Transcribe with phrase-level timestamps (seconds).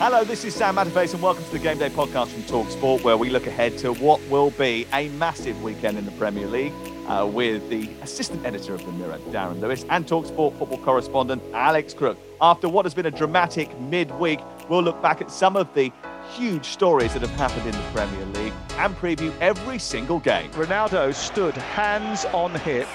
[0.00, 3.02] Hello, this is Sam Matterface, and welcome to the Game Day podcast from Talk Sport,
[3.02, 6.72] where we look ahead to what will be a massive weekend in the Premier League
[7.08, 11.42] uh, with the assistant editor of the Mirror, Darren Lewis, and Talk Sport football correspondent
[11.52, 12.16] Alex Crook.
[12.40, 14.38] After what has been a dramatic midweek,
[14.70, 15.90] we'll look back at some of the
[16.32, 20.48] huge stories that have happened in the Premier League and preview every single game.
[20.52, 22.86] Ronaldo stood hands on hip,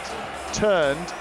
[0.54, 1.14] turned,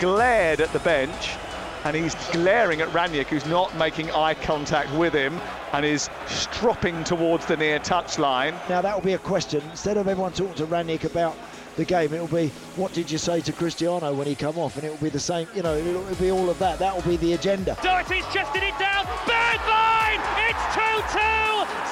[0.00, 1.36] glared at the bench,
[1.84, 5.40] and he's glaring at Rangnick, who's not making eye contact with him
[5.72, 8.52] and is stropping towards the near touchline.
[8.68, 9.62] Now that will be a question.
[9.70, 11.36] Instead of everyone talking to Rangnick about
[11.76, 14.76] the game, it will be what did you say to Cristiano when he come off,
[14.76, 15.46] and it will be the same.
[15.54, 16.78] You know, it'll, it'll be all of that.
[16.78, 17.76] That will be the agenda.
[17.82, 19.06] Doherty's chested it down.
[19.24, 20.20] Bergwijn!
[20.50, 21.16] It's 2-2.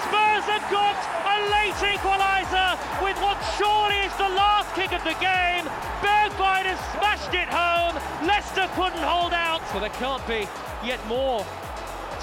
[0.05, 5.17] Spurs have got a late equaliser with what surely is the last kick of the
[5.21, 5.65] game.
[6.03, 7.97] Bergwijn has smashed it home.
[8.27, 9.48] Leicester couldn't hold out.
[9.73, 10.49] So there can't be
[10.83, 11.45] yet more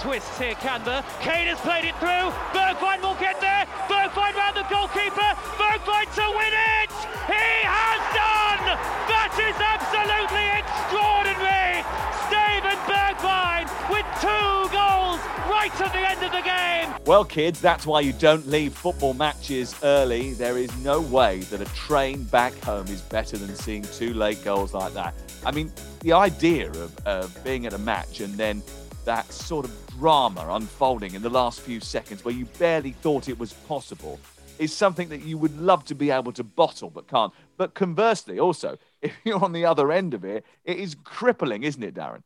[0.02, 1.04] twists here, can there?
[1.22, 2.34] Kane has played it through.
[2.58, 3.66] Bergwijn will get there.
[3.86, 5.30] Bergwijn round the goalkeeper.
[5.62, 6.92] Bergwijn to win it.
[7.30, 8.66] He has done.
[9.06, 11.86] That is absolutely extraordinary.
[12.26, 16.90] Steven Bergwijn with two goals right at the end of the game.
[17.06, 20.34] Well, kids, that's why you don't leave football matches early.
[20.34, 24.44] There is no way that a train back home is better than seeing two late
[24.44, 25.14] goals like that.
[25.46, 28.64] I mean, the idea of, of being at a match and then
[29.06, 33.38] that sort of drama unfolding in the last few seconds where you barely thought it
[33.38, 34.20] was possible
[34.58, 37.32] is something that you would love to be able to bottle but can't.
[37.58, 41.84] But conversely, also, if you're on the other end of it, it is crippling, isn't
[41.84, 42.24] it, Darren?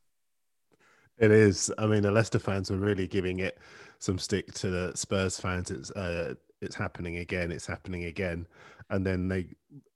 [1.17, 1.69] It is.
[1.77, 3.57] I mean, the Leicester fans were really giving it
[3.99, 5.69] some stick to the Spurs fans.
[5.69, 7.51] It's uh, it's happening again.
[7.51, 8.47] It's happening again.
[8.89, 9.47] And then they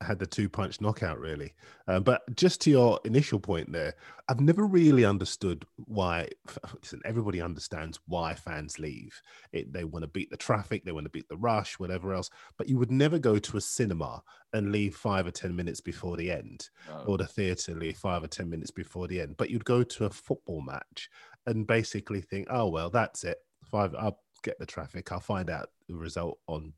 [0.02, 1.54] had the two punch knockout, really.
[1.88, 3.96] Uh, but just to your initial point there,
[4.30, 6.30] I've never really understood why.
[6.82, 9.20] Listen, everybody understands why fans leave.
[9.52, 12.30] It, they want to beat the traffic, they want to beat the rush, whatever else.
[12.58, 14.22] But you would never go to a cinema
[14.54, 16.70] and leave five or 10 minutes before the end,
[17.08, 19.36] or the theatre leave five or 10 minutes before the end.
[19.38, 21.10] But you'd go to a football match
[21.48, 23.38] and basically think, oh, well, that's it.
[23.66, 25.12] Five, I'll get the traffic.
[25.12, 26.74] I'll find out the result on,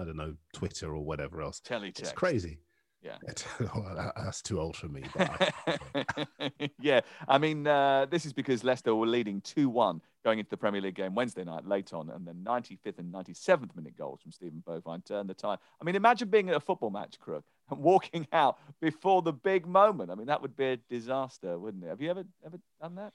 [0.00, 1.60] I don't know, Twitter or whatever else.
[1.60, 2.00] Teletext.
[2.00, 2.58] It's crazy.
[3.02, 3.16] Yeah.
[3.74, 5.02] Well, that's too old for me.
[5.16, 6.10] But I,
[6.80, 10.56] yeah, I mean, uh, this is because Leicester were leading 2 1 going into the
[10.56, 14.32] Premier League game Wednesday night late on, and then 95th and 97th minute goals from
[14.32, 15.58] Steven Bergwijn turned the tide.
[15.80, 19.66] I mean, imagine being at a football match, Crook, and walking out before the big
[19.66, 20.10] moment.
[20.10, 21.88] I mean, that would be a disaster, wouldn't it?
[21.88, 23.12] Have you ever ever done that?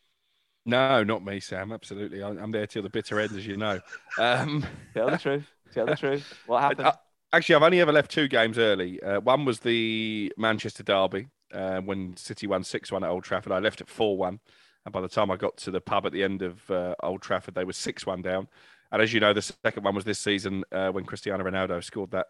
[0.65, 1.71] No, not me, Sam.
[1.71, 2.23] Absolutely.
[2.23, 3.79] I- I'm there till the bitter end, as you know.
[4.17, 4.65] Um,
[4.95, 5.45] Tell the truth.
[5.75, 6.33] Tell the truth.
[6.47, 6.87] What happened?
[6.87, 6.93] Uh,
[7.33, 9.01] actually, I've only ever left two games early.
[9.03, 13.51] Uh, one was the Manchester Derby uh, when City won 6 1 at Old Trafford.
[13.51, 14.39] I left at 4 1.
[14.85, 17.21] And by the time I got to the pub at the end of uh, Old
[17.21, 18.47] Trafford, they were 6 1 down.
[18.91, 22.11] And as you know, the second one was this season uh, when Cristiano Ronaldo scored
[22.11, 22.27] that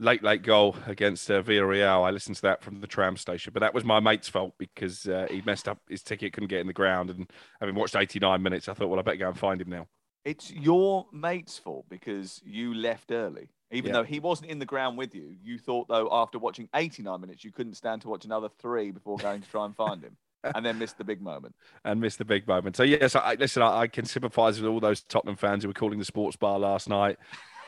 [0.00, 2.04] late, late goal against uh, Villarreal.
[2.04, 5.06] I listened to that from the tram station, but that was my mate's fault because
[5.06, 7.10] uh, he messed up his ticket, couldn't get in the ground.
[7.10, 7.30] And
[7.60, 9.86] having watched 89 minutes, I thought, well, I better go and find him now.
[10.24, 13.48] It's your mate's fault because you left early.
[13.72, 13.98] Even Yeah.
[13.98, 17.44] though he wasn't in the ground with you, you thought though after watching 89 minutes
[17.44, 20.16] you couldn't stand to watch another three before going to try and find him,
[20.54, 21.54] and then missed the big moment.
[21.84, 22.76] and missed the big moment.
[22.76, 25.74] So yes, I, listen, I, I can sympathise with all those Tottenham fans who were
[25.74, 27.16] calling the sports bar last night,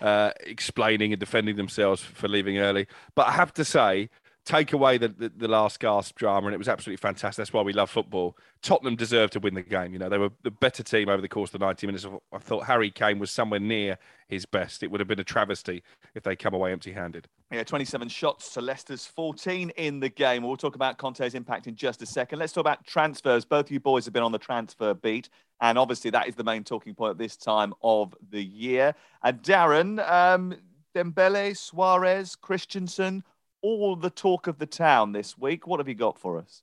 [0.00, 2.86] uh, explaining and defending themselves for leaving early.
[3.14, 4.10] But I have to say,
[4.44, 7.36] take away the, the, the last gasp drama, and it was absolutely fantastic.
[7.36, 8.36] That's why we love football.
[8.60, 9.92] Tottenham deserved to win the game.
[9.92, 12.06] You know, they were the better team over the course of the 90 minutes.
[12.32, 13.98] I thought Harry Kane was somewhere near
[14.28, 14.82] his best.
[14.82, 15.82] It would have been a travesty
[16.14, 17.28] if they come away empty-handed.
[17.52, 20.42] Yeah, 27 shots to Leicester's 14 in the game.
[20.42, 22.38] We'll talk about Conte's impact in just a second.
[22.38, 23.44] Let's talk about transfers.
[23.44, 25.28] Both of you boys have been on the transfer beat,
[25.60, 28.94] and obviously that is the main talking point at this time of the year.
[29.22, 30.54] And Darren, um,
[30.94, 33.22] Dembele, Suarez, Christensen,
[33.62, 35.66] all the talk of the town this week.
[35.66, 36.62] What have you got for us?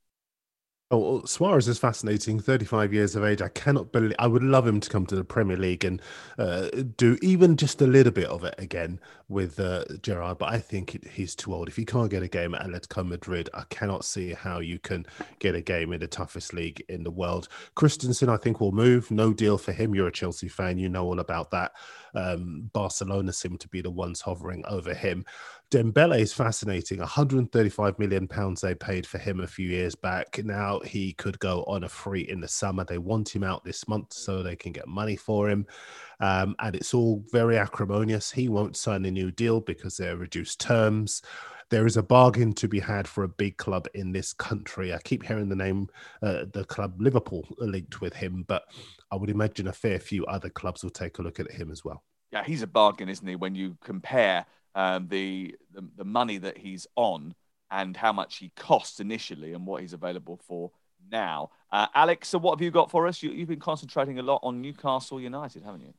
[0.92, 2.40] Oh, Suarez is fascinating.
[2.40, 3.44] 35 years of age.
[3.44, 4.16] I cannot believe.
[4.18, 6.01] I would love him to come to the Premier League and
[6.40, 10.40] uh, do even just a little bit of it again with uh, Gerrard.
[10.40, 11.68] But I think he's too old.
[11.68, 15.06] If he can't get a game at Atletico Madrid, I cannot see how you can
[15.38, 17.50] get a game in the toughest league in the world.
[17.75, 19.12] Christensen, I think, will move.
[19.12, 19.94] No deal for him.
[19.94, 20.80] You're a Chelsea fan.
[20.80, 21.74] You know all about that.
[22.16, 25.24] Um, Barcelona seem to be the ones hovering over him.
[25.71, 26.98] Dembele is fascinating.
[26.98, 30.44] 135 million pounds they paid for him a few years back.
[30.44, 32.83] Now he could go on a free in the summer.
[32.83, 35.68] They want him out this month so they can get money for him.
[36.21, 38.31] Um, and it's all very acrimonious.
[38.31, 41.21] He won't sign a new deal because they're reduced terms.
[41.69, 44.92] There is a bargain to be had for a big club in this country.
[44.92, 45.88] I keep hearing the name,
[46.24, 48.63] uh, the club Liverpool linked with him, but
[49.12, 51.86] I would imagine a fair few other clubs will take a look at him as
[51.86, 52.04] well.
[52.31, 53.36] Yeah, he's a bargain, isn't he?
[53.36, 57.33] When you compare um, the, the the money that he's on
[57.71, 60.71] and how much he costs initially and what he's available for
[61.12, 61.50] now.
[61.71, 63.21] Uh, Alex, so what have you got for us?
[63.21, 65.94] You, you've been concentrating a lot on Newcastle United, haven't you?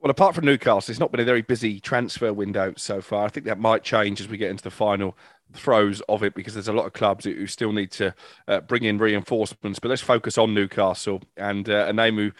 [0.00, 3.24] Well, apart from Newcastle, it's not been a very busy transfer window so far.
[3.24, 5.16] I think that might change as we get into the final
[5.54, 8.14] throes of it because there's a lot of clubs who still need to
[8.46, 9.78] uh, bring in reinforcements.
[9.78, 12.32] But let's focus on Newcastle and uh, a name who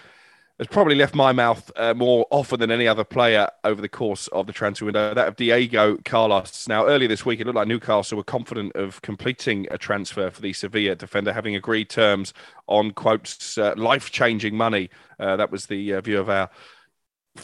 [0.58, 4.26] has probably left my mouth uh, more often than any other player over the course
[4.28, 5.12] of the transfer window.
[5.12, 6.66] That of Diego Carlos.
[6.66, 10.40] Now, earlier this week, it looked like Newcastle were confident of completing a transfer for
[10.40, 12.32] the Sevilla defender, having agreed terms
[12.66, 14.88] on quotes uh, life-changing money.
[15.20, 16.48] Uh, that was the uh, view of our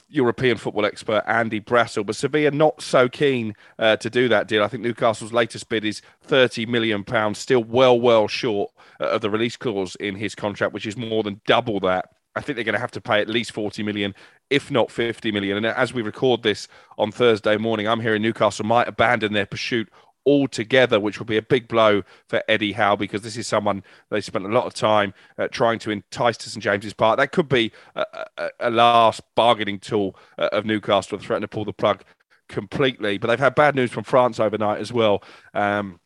[0.08, 4.62] European football expert Andy Brassell, but Sevilla not so keen uh, to do that deal.
[4.62, 9.20] I think Newcastle's latest bid is thirty million pounds, still well, well short uh, of
[9.20, 12.64] the release clause in his contract, which is more than double that I think they're
[12.64, 14.14] going to have to pay at least 40 million,
[14.50, 15.56] if not 50 million.
[15.56, 16.68] And as we record this
[16.98, 19.88] on Thursday morning, I'm hearing Newcastle might abandon their pursuit
[20.24, 24.20] altogether, which will be a big blow for Eddie Howe because this is someone they
[24.20, 27.18] spent a lot of time uh, trying to entice to St James's Park.
[27.18, 28.04] That could be a,
[28.38, 32.04] a, a last bargaining tool uh, of Newcastle threatening to pull the plug
[32.48, 33.18] completely.
[33.18, 35.22] But they've had bad news from France overnight as well.
[35.54, 35.98] Um,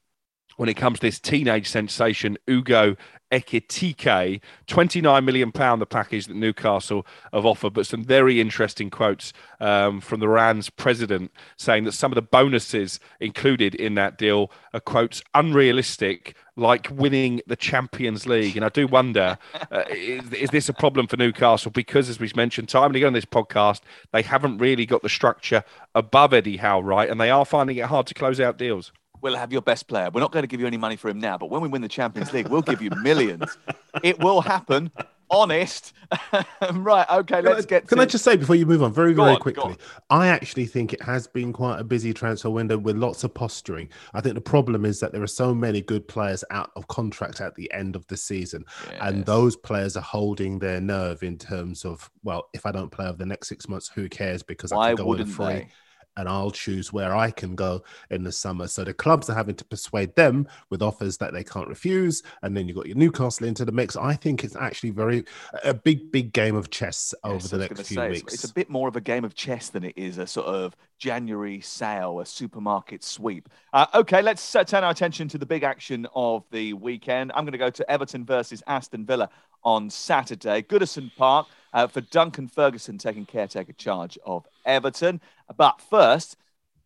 [0.57, 2.97] when it comes to this teenage sensation, Ugo
[3.33, 9.33] Ekitike, 29 million pound the package that Newcastle have offered, but some very interesting quotes
[9.61, 14.51] um, from the Rennes president saying that some of the bonuses included in that deal
[14.73, 18.57] are quotes unrealistic, like winning the Champions League.
[18.57, 19.39] And I do wonder,
[19.73, 21.73] uh, is, is, this a problem for Newcastle?
[21.73, 23.81] Because as we've mentioned time and again on this podcast,
[24.13, 25.65] they haven't really got the structure
[25.97, 29.37] above Eddie Howe right, and they are finding it hard to close out deals we'll
[29.37, 30.11] have your best player.
[30.13, 31.83] We're not going to give you any money for him now, but when we win
[31.83, 33.57] the Champions League, we'll give you millions.
[34.03, 34.91] it will happen.
[35.29, 35.93] Honest.
[36.73, 37.07] right.
[37.11, 37.41] Okay.
[37.41, 37.89] Let's I, get.
[37.89, 38.03] Can to...
[38.03, 39.77] I just say before you move on, very, very on, quickly?
[40.09, 43.89] I actually think it has been quite a busy transfer window with lots of posturing.
[44.15, 47.41] I think the problem is that there are so many good players out of contract
[47.41, 48.99] at the end of the season, yes.
[49.01, 53.07] and those players are holding their nerve in terms of, well, if I don't play
[53.07, 54.45] over the next six months, who cares?
[54.45, 55.47] Because Why I can go in free.
[55.47, 55.69] They?
[56.17, 58.67] And I'll choose where I can go in the summer.
[58.67, 62.57] So the clubs are having to persuade them with offers that they can't refuse, and
[62.57, 63.97] then you've got your Newcastle into the mix.
[63.97, 65.25] I think it's actually very
[65.65, 68.35] a big, big game of chess over yes, the next few say, weeks.
[68.35, 70.47] It's, it's, a bit more of a game of chess than it is a sort
[70.47, 73.49] of January sale, a supermarket sweep.
[73.73, 77.33] Uh, okay, let's uh, turn our attention to the big action of the weekend.
[77.35, 79.29] I'm going to go to Everton versus Aston Villa
[79.63, 85.21] on Saturday, Goodison Park uh, for Duncan Ferguson taking caretaker charge of Everton.
[85.55, 86.37] But first,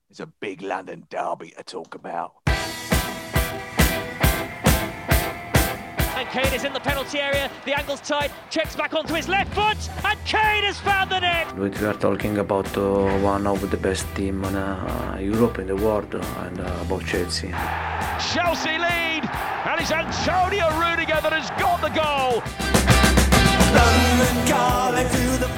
[0.09, 2.35] there's a big London derby to talk about.
[6.17, 7.51] And Kane is in the penalty area.
[7.65, 8.31] The angle's tight.
[8.51, 11.57] Checks back onto his left foot, and Kane has found the net.
[11.57, 15.77] We are talking about uh, one of the best team in uh, Europe in the
[15.77, 17.49] world, and uh, about Chelsea.
[17.49, 19.25] Chelsea lead,
[19.65, 22.43] and it's Antonio Rudiger that has got the goal.
[23.73, 25.49] London calling to the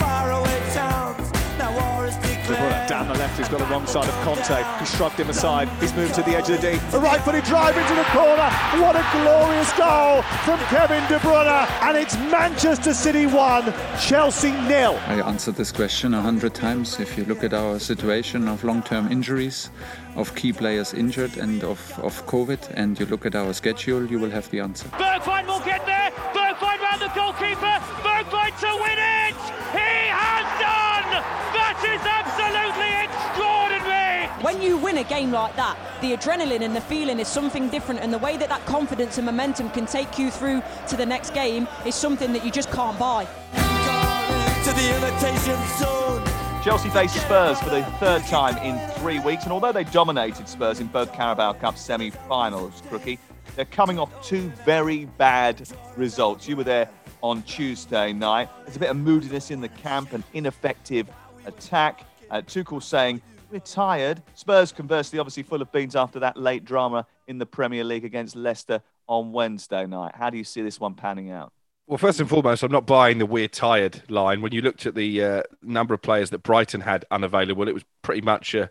[2.62, 2.88] is declared.
[2.88, 4.80] Down the left, he's got the wrong side of Kanté.
[4.80, 5.68] He shrugged him aside.
[5.80, 6.78] He's moved to the edge of the D.
[6.92, 8.48] A right footed drive into the corner.
[8.82, 11.66] What a glorious goal from Kevin De Bruyne.
[11.82, 14.98] And it's Manchester City 1, Chelsea nil.
[15.06, 17.00] I answered this question a hundred times.
[17.00, 19.70] If you look at our situation of long term injuries,
[20.16, 24.18] of key players injured, and of, of COVID, and you look at our schedule, you
[24.18, 24.88] will have the answer.
[24.88, 26.10] Bergwijn will get there.
[26.34, 27.80] Bergwijn round the goalkeeper.
[28.02, 29.36] Bergwijn to win it.
[29.72, 30.81] He has done.
[31.12, 34.28] That is absolutely extraordinary.
[34.42, 37.68] When you win a a game like that, the adrenaline and the feeling is something
[37.68, 41.04] different, and the way that that confidence and momentum can take you through to the
[41.04, 43.24] next game is something that you just can't buy.
[43.24, 46.62] To the imitation zone.
[46.62, 50.78] Chelsea face Spurs for the third time in three weeks, and although they dominated Spurs
[50.78, 53.18] in both Carabao Cup semi-finals, Crookie,
[53.56, 56.46] they're coming off two very bad results.
[56.46, 56.88] You were there
[57.22, 58.48] on Tuesday night.
[58.64, 61.08] There's a bit of moodiness in the camp, an ineffective
[61.46, 62.04] attack.
[62.30, 64.22] Uh, Tuchel saying, we're tired.
[64.34, 68.34] Spurs, conversely, obviously full of beans after that late drama in the Premier League against
[68.34, 70.14] Leicester on Wednesday night.
[70.14, 71.52] How do you see this one panning out?
[71.86, 74.40] Well, first and foremost, I'm not buying the we're tired line.
[74.40, 77.84] When you looked at the uh, number of players that Brighton had unavailable, it was
[78.02, 78.70] pretty much a,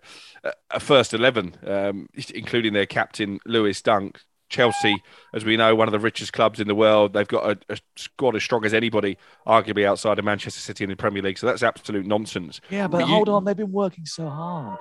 [0.71, 4.21] a first 11, um, including their captain, Lewis Dunk.
[4.51, 5.01] Chelsea,
[5.33, 7.13] as we know, one of the richest clubs in the world.
[7.13, 9.17] They've got a, a, squad as strong as anybody,
[9.47, 11.37] arguably outside of Manchester City in the Premier League.
[11.37, 12.61] So that's absolute nonsense.
[12.69, 13.33] Yeah, but, but hold you...
[13.33, 14.77] on, they've been working so hard,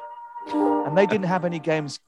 [0.52, 2.00] and they didn't have any games,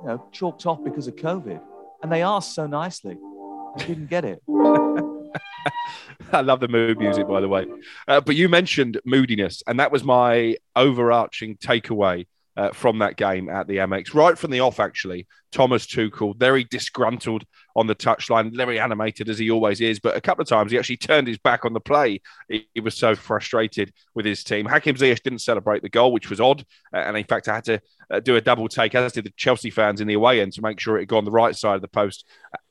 [0.00, 1.60] you know, chalked off because of COVID,
[2.02, 4.42] and they asked so nicely, and didn't get it.
[6.32, 7.66] I love the mood music, by the way.
[8.08, 13.48] Uh, but you mentioned moodiness, and that was my overarching takeaway uh, from that game
[13.48, 14.14] at the Amex.
[14.14, 17.44] Right from the off, actually, Thomas Tuchel, very disgruntled
[17.76, 19.98] on the touchline, very animated as he always is.
[19.98, 22.20] But a couple of times he actually turned his back on the play.
[22.48, 24.66] He, he was so frustrated with his team.
[24.66, 26.64] Hakim Ziyech didn't celebrate the goal, which was odd.
[26.92, 27.80] Uh, and in fact, I had to
[28.10, 30.62] uh, do a double take, as did the Chelsea fans in the away end, to
[30.62, 32.24] make sure it had gone the right side of the post,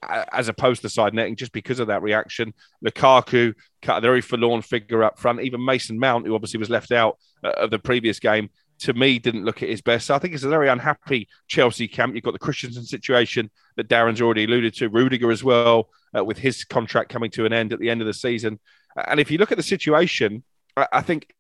[0.07, 2.53] uh, as opposed to side netting, just because of that reaction.
[2.85, 5.41] Lukaku cut a very forlorn figure up front.
[5.41, 8.49] Even Mason Mount, who obviously was left out uh, of the previous game,
[8.83, 10.07] to me, didn't look at his best.
[10.07, 12.15] So I think it's a very unhappy Chelsea camp.
[12.15, 16.37] You've got the Christensen situation that Darren's already alluded to, Rudiger as well, uh, with
[16.37, 18.59] his contract coming to an end at the end of the season.
[19.07, 20.43] And if you look at the situation,
[20.77, 21.33] I, I think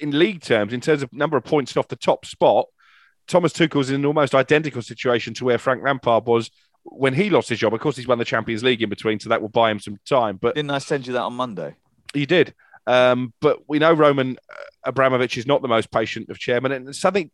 [0.00, 2.66] in league terms, in terms of number of points off the top spot,
[3.26, 6.50] Thomas Tuchel's in an almost identical situation to where Frank Lampard was
[6.84, 7.74] when he lost his job.
[7.74, 9.98] Of course, he's won the Champions League in between, so that will buy him some
[10.08, 10.38] time.
[10.40, 11.74] But didn't I send you that on Monday?
[12.14, 12.54] You did.
[12.86, 14.36] Um, but we know Roman
[14.84, 17.30] Abramovich is not the most patient of chairmen, and something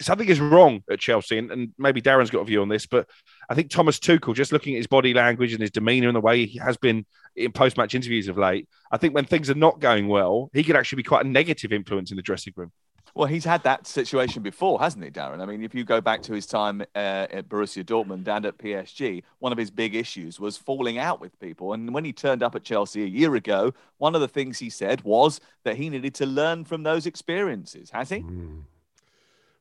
[0.00, 1.38] something is wrong at Chelsea.
[1.38, 3.08] And, and, maybe Darren's got a view on this, but
[3.48, 6.20] I think Thomas Tuchel, just looking at his body language and his demeanour and the
[6.20, 7.06] way he has been
[7.36, 10.76] in post-match interviews of late, I think when things are not going well, he could
[10.76, 12.72] actually be quite a negative influence in the dressing room.
[13.14, 15.40] Well, he's had that situation before, hasn't he, Darren?
[15.40, 18.56] I mean, if you go back to his time uh, at Borussia Dortmund and at
[18.56, 21.74] PSG, one of his big issues was falling out with people.
[21.74, 24.70] And when he turned up at Chelsea a year ago, one of the things he
[24.70, 27.90] said was that he needed to learn from those experiences.
[27.90, 28.20] Has he?
[28.20, 28.62] Mm.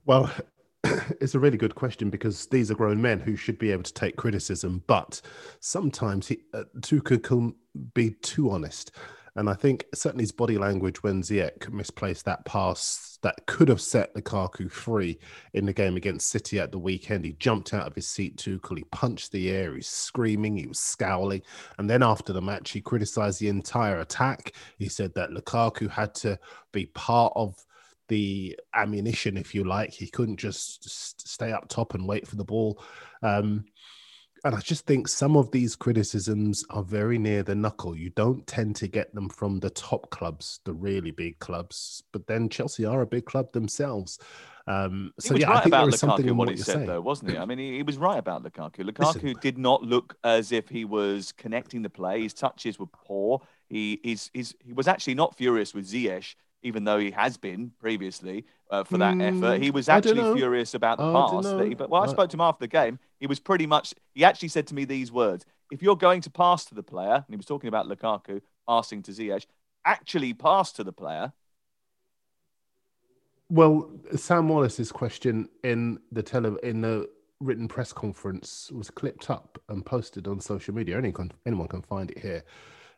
[0.06, 0.32] Well,
[1.20, 3.94] it's a really good question because these are grown men who should be able to
[3.94, 5.22] take criticism, but
[5.60, 7.56] sometimes he, uh, Tuchel can
[7.94, 8.92] be too honest.
[9.36, 13.82] And I think certainly his body language when Ziyech misplaced that pass that could have
[13.82, 15.20] set Lukaku free
[15.54, 17.24] in the game against City at the weekend.
[17.24, 18.78] He jumped out of his seat too cool.
[18.78, 19.76] He punched the air.
[19.76, 20.58] He's screaming.
[20.58, 21.42] He was scowling.
[21.78, 24.54] And then after the match, he criticized the entire attack.
[24.78, 26.40] He said that Lukaku had to
[26.72, 27.56] be part of
[28.08, 29.92] the ammunition, if you like.
[29.92, 32.84] He couldn't just stay up top and wait for the ball.
[33.24, 33.66] Um,
[34.44, 37.96] and I just think some of these criticisms are very near the knuckle.
[37.96, 42.04] You don't tend to get them from the top clubs, the really big clubs.
[42.12, 44.18] But then Chelsea are a big club themselves.
[44.68, 46.76] Um, so yeah, right I think about there is something in what, what he said,
[46.76, 46.88] saying.
[46.88, 47.38] though, wasn't he?
[47.38, 48.90] I mean, he, he, was right about Lukaku.
[48.90, 49.36] Lukaku Listen.
[49.42, 52.22] did not look as if he was connecting the play.
[52.22, 53.42] His touches were poor.
[53.70, 57.72] He he's, he's, he was actually not furious with Ziyech even though he has been
[57.80, 59.62] previously uh, for that mm, effort.
[59.62, 61.44] He was actually furious about the I pass.
[61.46, 63.00] That he, but well, I spoke to him after the game.
[63.22, 63.94] He was pretty much.
[64.14, 67.14] He actually said to me these words: "If you're going to pass to the player,"
[67.14, 69.46] and he was talking about Lukaku passing to Ziyech,
[69.86, 71.32] actually pass to the player.
[73.50, 77.10] Well, Sam Wallace's question in the tele in the
[77.40, 80.98] written press conference was clipped up and posted on social media.
[80.98, 82.44] Anyone, anyone can find it here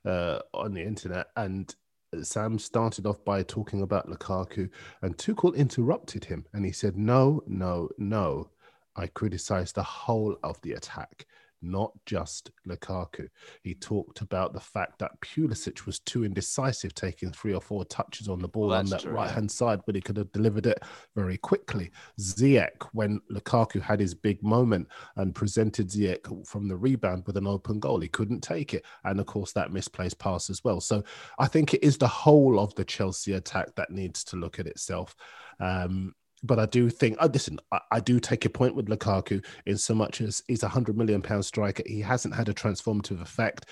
[0.05, 1.75] uh, on the internet, and
[2.21, 4.69] Sam started off by talking about Lukaku,
[5.01, 8.49] and Tuchel interrupted him and he said, No, no, no.
[8.95, 11.25] I criticized the whole of the attack
[11.63, 13.29] not just Lukaku.
[13.63, 18.27] He talked about the fact that Pulisic was too indecisive, taking three or four touches
[18.27, 20.83] on the ball well, on that right hand side, but he could have delivered it
[21.15, 21.89] very quickly.
[22.19, 27.47] Ziyech, when Lukaku had his big moment and presented Ziyech from the rebound with an
[27.47, 28.85] open goal, he couldn't take it.
[29.05, 30.81] And of course, that misplaced pass as well.
[30.81, 31.03] So
[31.39, 34.67] I think it is the whole of the Chelsea attack that needs to look at
[34.67, 35.15] itself.
[35.59, 39.43] Um, but I do think, oh, listen, I, I, do take a point with Lukaku
[39.65, 41.83] in so much as he's a hundred million pound striker.
[41.85, 43.65] He hasn't had a transformative effect.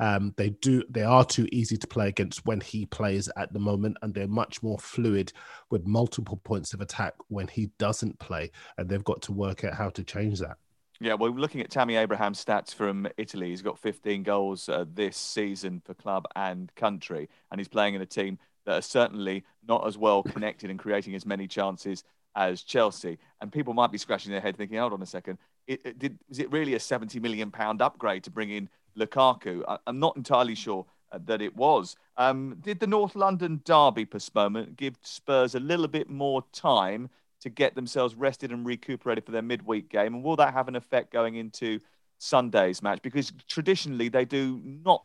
[0.00, 3.60] Um, they do they are too easy to play against when he plays at the
[3.60, 5.32] moment, and they're much more fluid
[5.70, 9.74] with multiple points of attack when he doesn't play, and they've got to work out
[9.74, 10.56] how to change that.
[11.00, 15.16] Yeah, well, looking at Tammy Abraham's stats from Italy, he's got 15 goals uh, this
[15.16, 19.86] season for club and country, and he's playing in a team that are certainly not
[19.86, 22.04] as well connected and creating as many chances
[22.36, 23.18] as Chelsea.
[23.40, 26.18] And people might be scratching their head thinking, hold on a second, it, it did,
[26.28, 28.68] was it really a 70 million pound upgrade to bring in
[28.98, 29.62] Lukaku?
[29.66, 31.96] I, am not entirely sure uh, that it was.
[32.16, 37.08] Um, did the North London derby postponement give Spurs a little bit more time
[37.40, 40.14] to get themselves rested and recuperated for their midweek game?
[40.14, 41.78] And will that have an effect going into
[42.18, 43.00] Sunday's match?
[43.02, 45.04] Because traditionally they do not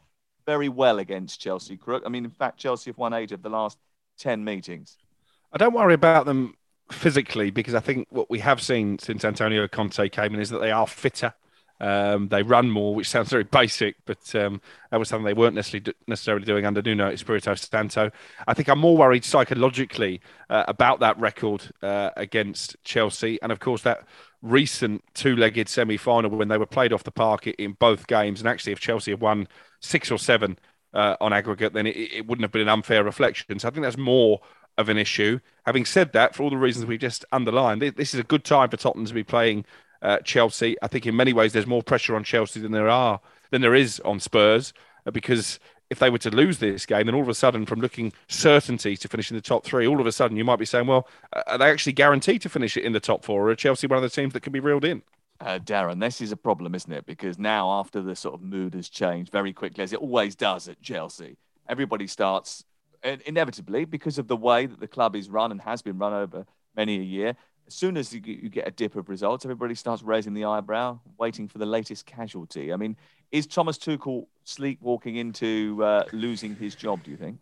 [0.49, 2.01] very well against Chelsea, Crook.
[2.07, 3.77] I mean, in fact, Chelsea have won eight of the last
[4.17, 4.97] 10 meetings.
[5.53, 6.55] I don't worry about them
[6.91, 10.57] physically because I think what we have seen since Antonio Conte came in is that
[10.57, 11.35] they are fitter.
[11.79, 15.53] Um, they run more, which sounds very basic, but um, that was something they weren't
[15.53, 18.09] necessarily, necessarily doing under Nuno Espirito Santo.
[18.47, 23.59] I think I'm more worried psychologically uh, about that record uh, against Chelsea, and of
[23.59, 24.07] course that
[24.41, 28.39] recent two-legged semi-final when they were played off the park in both games.
[28.41, 29.47] And actually, if Chelsea had won
[29.79, 30.57] six or seven
[30.93, 33.59] uh, on aggregate, then it, it wouldn't have been an unfair reflection.
[33.59, 34.41] So I think that's more
[34.77, 35.39] of an issue.
[35.65, 38.69] Having said that, for all the reasons we've just underlined, this is a good time
[38.69, 39.65] for Tottenham to be playing
[40.01, 40.77] uh, Chelsea.
[40.81, 43.19] I think in many ways there's more pressure on Chelsea than there are
[43.51, 44.73] than there is on Spurs
[45.05, 45.59] uh, because
[45.89, 48.95] if they were to lose this game, then all of a sudden, from looking certainty
[48.95, 51.41] to finishing the top three, all of a sudden you might be saying, well, uh,
[51.47, 53.97] are they actually guaranteed to finish it in the top four, or are Chelsea one
[53.97, 55.01] of the teams that can be reeled in?
[55.41, 57.05] Uh, Darren, this is a problem, isn't it?
[57.05, 60.67] Because now, after the sort of mood has changed very quickly, as it always does
[60.67, 62.65] at Chelsea, everybody starts
[63.03, 66.45] inevitably because of the way that the club is run and has been run over
[66.75, 67.35] many a year
[67.69, 70.99] as soon as you, you get a dip of results, everybody starts raising the eyebrow,
[71.19, 72.73] waiting for the latest casualty.
[72.73, 72.97] I mean,
[73.31, 77.03] is Thomas Tuchel sleepwalking into uh, losing his job?
[77.03, 77.37] Do you think?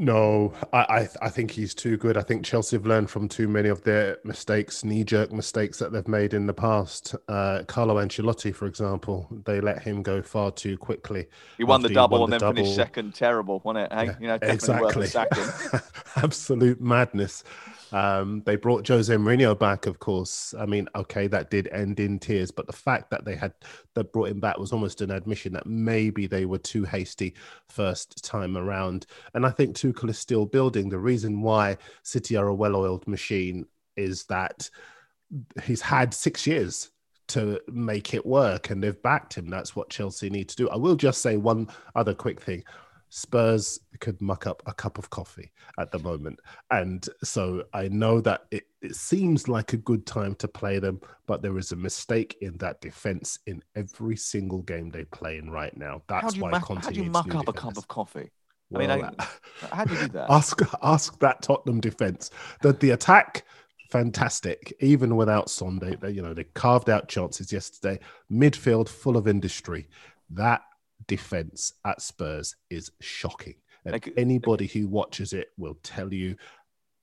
[0.00, 2.16] No, I, I, I think he's too good.
[2.16, 5.90] I think Chelsea have learned from too many of their mistakes, knee jerk mistakes that
[5.90, 7.16] they've made in the past.
[7.26, 11.26] Uh, Carlo Ancelotti, for example, they let him go far too quickly.
[11.56, 12.62] He won the double won and the then double.
[12.62, 13.12] finished second.
[13.12, 13.92] Terrible, wasn't it?
[13.92, 15.08] Hey, yeah, you know, exactly.
[16.16, 17.42] Absolute madness.
[17.92, 20.54] Um, they brought Jose Mourinho back, of course.
[20.58, 23.52] I mean, okay, that did end in tears, but the fact that they had
[23.94, 27.34] that brought him back was almost an admission that maybe they were too hasty
[27.68, 29.06] first time around.
[29.34, 30.88] And I think Tuchel is still building.
[30.88, 34.68] The reason why City are a well-oiled machine is that
[35.62, 36.90] he's had six years
[37.28, 39.48] to make it work and they've backed him.
[39.48, 40.68] That's what Chelsea need to do.
[40.70, 42.64] I will just say one other quick thing.
[43.10, 46.38] Spurs could muck up a cup of coffee at the moment.
[46.70, 51.00] And so I know that it, it seems like a good time to play them,
[51.26, 55.50] but there is a mistake in that defense in every single game they play in
[55.50, 56.02] right now.
[56.06, 58.30] That's why muck, How do you muck up a cup of coffee?
[58.70, 59.26] Well, I mean, I,
[59.72, 60.30] how do you do that?
[60.30, 62.30] Ask ask that Tottenham defense.
[62.62, 63.44] That the attack
[63.90, 65.78] fantastic even without Son.
[65.78, 67.98] They, they, you know they carved out chances yesterday.
[68.30, 69.88] Midfield full of industry.
[70.30, 70.62] That
[71.06, 73.54] defense at Spurs is shocking.
[73.84, 76.36] And anybody who watches it will tell you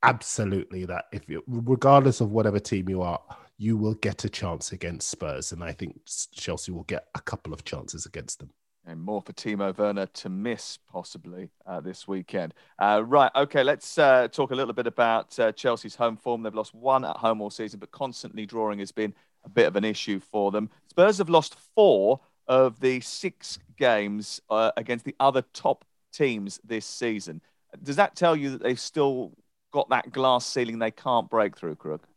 [0.03, 3.19] absolutely that if you, regardless of whatever team you are,
[3.57, 5.51] you will get a chance against Spurs.
[5.51, 5.99] And I think
[6.35, 8.51] Chelsea will get a couple of chances against them.
[8.87, 12.53] And more for Timo Werner to miss possibly uh, this weekend.
[12.77, 16.43] Uh, right, okay, let's uh, talk a little bit about uh, Chelsea's home form.
[16.43, 19.75] They've lost one at home all season, but constantly drawing has been a bit of
[19.75, 20.69] an issue for them.
[20.89, 26.85] Spurs have lost four of the six games uh, against the other top teams this
[26.85, 27.41] season.
[27.81, 29.33] Does that tell you that they've still
[29.71, 32.07] got that glass ceiling they can't break through, Crook?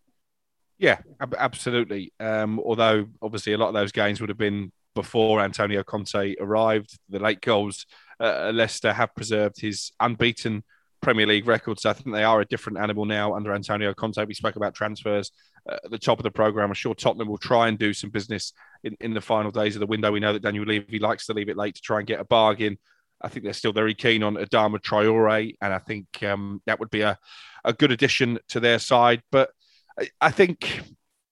[0.78, 2.12] Yeah, ab- absolutely.
[2.20, 6.98] Um, although obviously a lot of those games would have been before Antonio Conte arrived.
[7.08, 7.86] The late goals,
[8.18, 10.64] uh, Leicester have preserved his unbeaten
[11.00, 11.86] Premier League records.
[11.86, 14.24] I think they are a different animal now under Antonio Conte.
[14.24, 15.30] We spoke about transfers
[15.70, 16.70] uh, at the top of the program.
[16.70, 19.80] I'm sure Tottenham will try and do some business in, in the final days of
[19.80, 20.10] the window.
[20.10, 22.24] We know that Daniel Levy likes to leave it late to try and get a
[22.24, 22.76] bargain.
[23.22, 26.90] I think they're still very keen on Adama Traore, and I think um, that would
[26.90, 27.16] be a,
[27.64, 29.22] a good addition to their side.
[29.30, 29.50] But
[29.96, 30.82] I, I think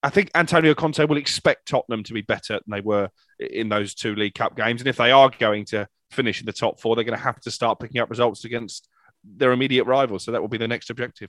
[0.06, 3.08] I think Antonio Conte will expect Tottenham to be better than they were
[3.40, 6.52] in those two League Cup games, and if they are going to finish in the
[6.52, 8.88] top four, they're going to have to start picking up results against
[9.24, 10.24] their immediate rivals.
[10.24, 11.28] So that will be the next objective.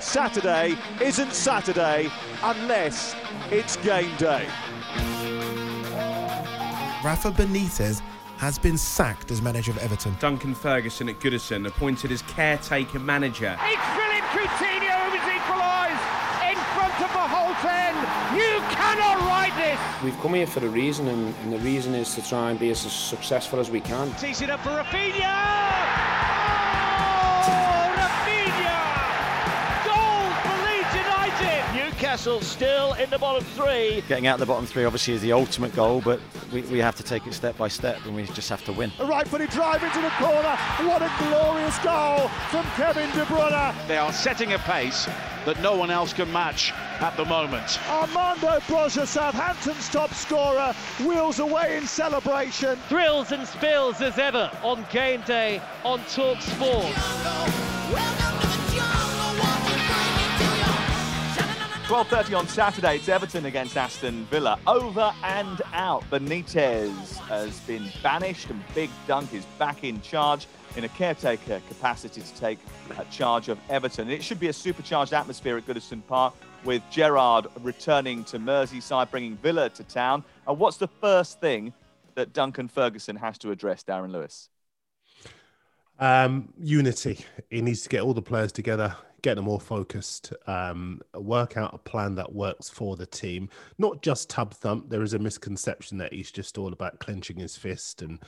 [0.00, 2.10] Saturday isn't Saturday
[2.42, 3.14] unless
[3.52, 4.44] it's game day.
[7.04, 8.00] Rafa Benitez
[8.38, 10.16] has been sacked as manager of Everton.
[10.18, 13.56] Duncan Ferguson at Goodison appointed as caretaker manager.
[13.62, 16.04] It's Philip Coutinho has equalised
[16.50, 17.98] in front of the Holte End.
[18.34, 20.02] You cannot write this this.
[20.02, 22.70] We've come here for a reason, and, and the reason is to try and be
[22.70, 24.12] as successful as we can.
[24.14, 25.93] Tees it up for Rafinha!
[32.14, 34.00] Newcastle still in the bottom three.
[34.06, 36.20] Getting out of the bottom three obviously is the ultimate goal, but
[36.52, 38.92] we, we have to take it step by step and we just have to win.
[39.00, 40.56] A right footed drive into the corner.
[40.88, 43.74] What a glorious goal from Kevin De Bruyne.
[43.88, 45.06] They are setting a pace
[45.44, 47.80] that no one else can match at the moment.
[47.90, 52.76] Armando Broja, Southampton's top scorer, wheels away in celebration.
[52.88, 56.94] Thrills and spills as ever on game day on Talk Sport.
[61.84, 64.58] 12.30 on Saturday, it's Everton against Aston Villa.
[64.66, 66.02] Over and out.
[66.10, 72.22] Benitez has been banished and Big Dunk is back in charge in a caretaker capacity
[72.22, 72.58] to take
[73.10, 74.04] charge of Everton.
[74.04, 76.32] And It should be a supercharged atmosphere at Goodison Park
[76.64, 80.24] with Gerrard returning to Merseyside, bringing Villa to town.
[80.48, 81.74] And what's the first thing
[82.14, 84.48] that Duncan Ferguson has to address, Darren Lewis?
[85.98, 87.26] Um, unity.
[87.50, 91.72] He needs to get all the players together, get them all focused, um, work out
[91.72, 93.48] a plan that works for the team.
[93.78, 94.90] Not just tub thump.
[94.90, 98.18] There is a misconception that he's just all about clenching his fist and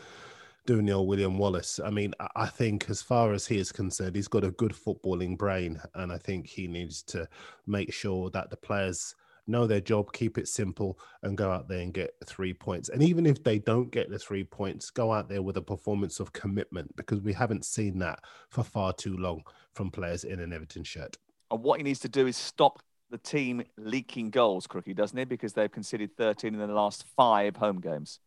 [0.64, 1.78] doing the old William Wallace.
[1.84, 5.36] I mean, I think as far as he is concerned, he's got a good footballing
[5.36, 7.28] brain, and I think he needs to
[7.66, 9.14] make sure that the players
[9.46, 12.88] know their job, keep it simple, and go out there and get three points.
[12.88, 16.20] And even if they don't get the three points, go out there with a performance
[16.20, 19.42] of commitment because we haven't seen that for far too long
[19.74, 21.16] from players in an Everton shirt.
[21.50, 25.24] And what he needs to do is stop the team leaking goals, Crookie, doesn't he?
[25.24, 28.18] Because they've conceded 13 in the last five home games.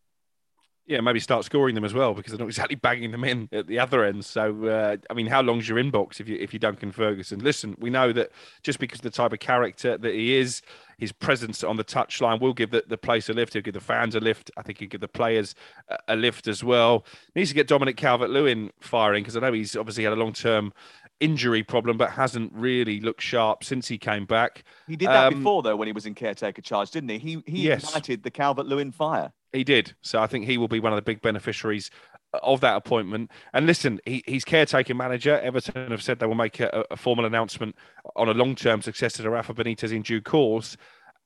[0.90, 3.68] Yeah, maybe start scoring them as well because they're not exactly banging them in at
[3.68, 4.26] the other end.
[4.26, 7.40] So, uh, I mean, how long's your inbox if you if you Duncan Ferguson?
[7.40, 8.32] Listen, we know that
[8.64, 10.64] just because of the type of character that he is,
[10.98, 13.54] his presence on the touchline will give the, the place a lift.
[13.54, 14.50] He'll give the fans a lift.
[14.58, 15.54] I think he'll give the players
[15.90, 17.06] a, a lift as well.
[17.36, 20.34] He needs to get Dominic Calvert-Lewin firing because I know he's obviously had a long
[20.34, 20.74] term
[21.20, 24.64] injury problem, but hasn't really looked sharp since he came back.
[24.88, 27.20] He did that Um, before, though, when he was in caretaker charge, didn't he?
[27.20, 27.88] He he Yes.
[27.88, 29.32] ignited the Calvert Lewin fire.
[29.54, 29.96] He did.
[30.02, 31.90] So I think he will be one of the big beneficiaries
[32.34, 33.32] uh, of that appointment.
[33.54, 35.40] And listen, he, he's caretaker manager.
[35.40, 37.76] Everton have said they will make a, a formal announcement
[38.16, 40.78] on a long term successor to Rafa Benitez in due course.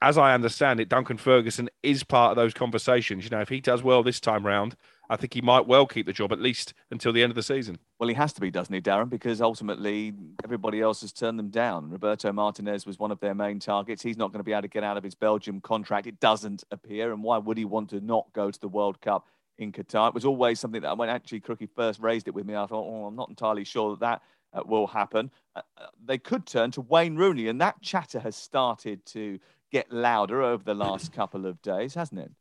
[0.01, 3.23] As I understand it, Duncan Ferguson is part of those conversations.
[3.23, 4.75] You know, if he does well this time round,
[5.09, 7.43] I think he might well keep the job at least until the end of the
[7.43, 7.77] season.
[7.99, 9.09] Well, he has to be, doesn't he, Darren?
[9.09, 10.13] Because ultimately,
[10.43, 11.89] everybody else has turned them down.
[11.89, 14.01] Roberto Martinez was one of their main targets.
[14.01, 16.07] He's not going to be able to get out of his Belgium contract.
[16.07, 17.11] It doesn't appear.
[17.11, 20.07] And why would he want to not go to the World Cup in Qatar?
[20.07, 22.85] It was always something that when actually Crookie first raised it with me, I thought,
[22.87, 24.21] oh, I'm not entirely sure that that
[24.53, 25.31] uh, will happen.
[25.55, 29.39] Uh, uh, they could turn to Wayne Rooney, and that chatter has started to
[29.71, 32.31] get louder over the last couple of days, hasn't it?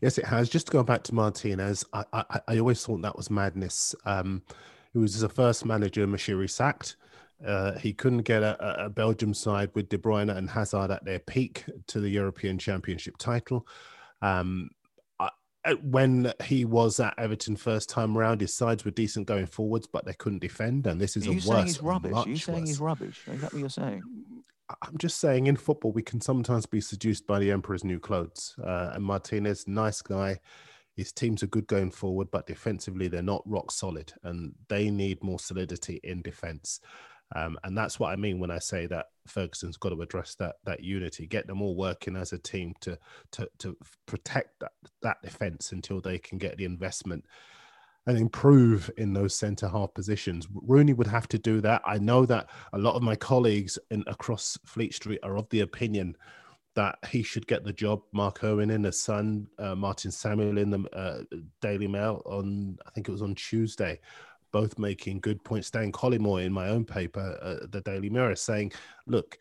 [0.00, 0.48] Yes, it has.
[0.48, 3.94] Just to go back to Martinez, I, I, I always thought that was madness.
[4.04, 4.42] Um,
[4.92, 6.96] he was the first manager Moshiri sacked.
[7.46, 11.18] Uh, he couldn't get a, a Belgium side with De Bruyne and Hazard at their
[11.18, 13.66] peak to the European Championship title.
[14.20, 14.70] Um,
[15.18, 15.30] I,
[15.64, 19.86] uh, when he was at Everton first time around, his sides were decent going forwards,
[19.86, 20.86] but they couldn't defend.
[20.86, 22.12] And this is Are a you saying he's rubbish?
[22.14, 22.68] Are you saying worse.
[22.68, 23.22] he's rubbish?
[23.26, 24.02] Is that what you're saying?
[24.82, 28.54] I'm just saying, in football, we can sometimes be seduced by the emperor's new clothes.
[28.62, 30.40] Uh, and Martinez, nice guy.
[30.96, 35.22] His teams are good going forward, but defensively, they're not rock solid, and they need
[35.22, 36.80] more solidity in defense.
[37.34, 40.56] Um, and that's what I mean when I say that Ferguson's got to address that
[40.64, 42.98] that unity, get them all working as a team to
[43.32, 47.24] to to protect that that defense until they can get the investment
[48.10, 50.48] and improve in those centre half positions.
[50.52, 51.80] Rooney would have to do that.
[51.84, 55.60] I know that a lot of my colleagues in across Fleet Street are of the
[55.60, 56.16] opinion
[56.74, 58.02] that he should get the job.
[58.12, 61.22] Mark Owen in the Sun, uh, Martin Samuel in the uh,
[61.60, 64.00] Daily Mail on I think it was on Tuesday,
[64.52, 65.68] both making good points.
[65.68, 68.72] Stan Collymore in my own paper, uh, the Daily Mirror, saying,
[69.06, 69.38] "Look,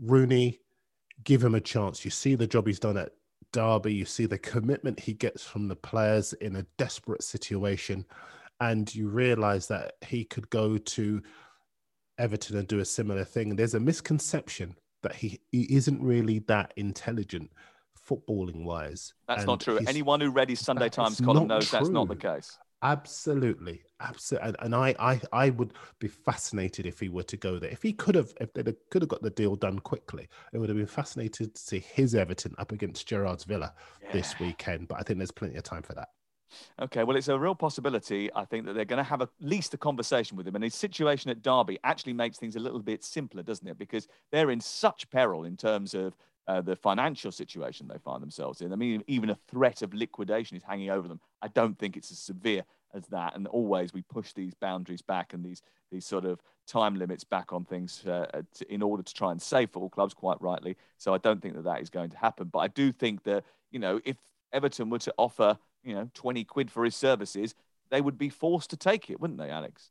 [0.00, 0.60] Rooney,
[1.24, 2.04] give him a chance.
[2.04, 3.12] You see the job he's done at
[3.52, 3.94] Derby.
[3.94, 8.04] You see the commitment he gets from the players in a desperate situation,
[8.60, 11.22] and you realise that he could go to
[12.18, 13.50] Everton and do a similar thing.
[13.50, 17.50] And there's a misconception that he, he isn't really that intelligent
[18.08, 19.14] footballing wise.
[19.28, 19.78] That's And not true.
[19.86, 22.58] Anyone who read his Sunday Times column knows that's not the case.
[22.82, 27.58] Absolutely, absolutely, and, and I, I, I would be fascinated if he were to go
[27.58, 27.70] there.
[27.70, 30.68] If he could have, if they could have got the deal done quickly, it would
[30.68, 33.74] have been fascinated to see his Everton up against Gerrard's Villa
[34.12, 34.86] this weekend.
[34.86, 36.10] But I think there's plenty of time for that.
[36.80, 38.30] Okay, well, it's a real possibility.
[38.34, 40.54] I think that they're going to have at least a conversation with him.
[40.54, 43.76] And his situation at Derby actually makes things a little bit simpler, doesn't it?
[43.76, 46.16] Because they're in such peril in terms of
[46.48, 48.72] uh, the financial situation they find themselves in.
[48.72, 51.20] I mean, even a threat of liquidation is hanging over them.
[51.42, 53.36] I don't think it's as severe as that.
[53.36, 57.52] And always we push these boundaries back and these these sort of time limits back
[57.52, 60.76] on things uh, uh to, in order to try and save football clubs, quite rightly.
[60.96, 62.48] So I don't think that that is going to happen.
[62.50, 64.16] But I do think that you know if
[64.52, 67.54] Everton were to offer you know 20 quid for his services,
[67.90, 69.90] they would be forced to take it, wouldn't they, Alex?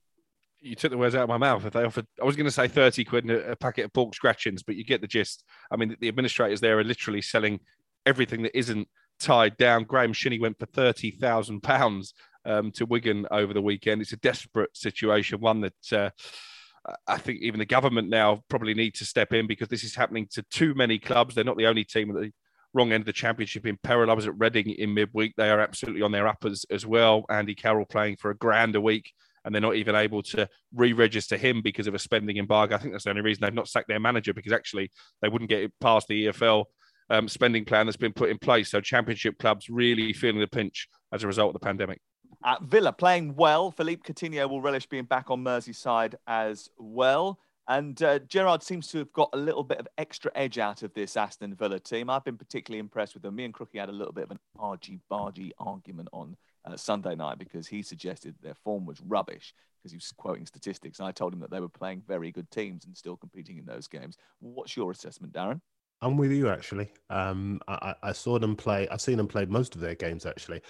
[0.59, 1.65] You took the words out of my mouth.
[1.65, 3.93] If they offered, I was going to say 30 quid and a, a packet of
[3.93, 5.43] pork scratchings, but you get the gist.
[5.71, 7.59] I mean, the administrators there are literally selling
[8.05, 8.87] everything that isn't
[9.19, 9.83] tied down.
[9.83, 12.13] Graeme Shinnie went for £30,000
[12.45, 14.01] um, to Wigan over the weekend.
[14.01, 16.09] It's a desperate situation, one that uh,
[17.07, 20.27] I think even the government now probably need to step in because this is happening
[20.31, 21.35] to too many clubs.
[21.35, 22.31] They're not the only team at the
[22.73, 24.09] wrong end of the championship in peril.
[24.09, 25.33] I was at Reading in midweek.
[25.35, 27.25] They are absolutely on their uppers as well.
[27.29, 29.11] Andy Carroll playing for a grand a week
[29.47, 32.75] and they're not even able to re-register him because of a spending embargo.
[32.75, 35.49] I think that's the only reason they've not sacked their manager because actually they wouldn't
[35.49, 36.65] get it past the EFL
[37.09, 38.69] um, spending plan that's been put in place.
[38.69, 42.01] So championship clubs really feeling the pinch as a result of the pandemic.
[42.43, 47.39] At Villa playing well, Philippe Coutinho will relish being back on Merseyside as well.
[47.69, 50.93] And uh, Gerrard seems to have got a little bit of extra edge out of
[50.93, 52.09] this Aston Villa team.
[52.09, 53.35] I've been particularly impressed with them.
[53.35, 56.35] Me and Crookie had a little bit of an argy bargy argument on
[56.67, 60.99] uh, Sunday night because he suggested their form was rubbish because he was quoting statistics.
[60.99, 63.65] And I told him that they were playing very good teams and still competing in
[63.65, 64.17] those games.
[64.39, 65.61] What's your assessment, Darren?
[66.01, 66.91] I'm with you actually.
[67.09, 68.87] Um, I, I, saw them play.
[68.89, 70.61] I've seen them play most of their games actually,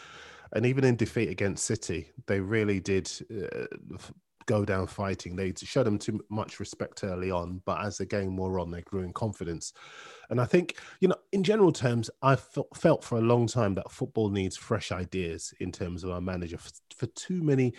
[0.53, 3.97] and even in defeat against City, they really did uh,
[4.47, 5.35] go down fighting.
[5.35, 8.81] They showed them too much respect early on, but as the game wore on, they
[8.81, 9.73] grew in confidence.
[10.29, 13.91] And I think, you know, in general terms, I've felt for a long time that
[13.91, 16.57] football needs fresh ideas in terms of our manager.
[16.57, 17.73] For, for too many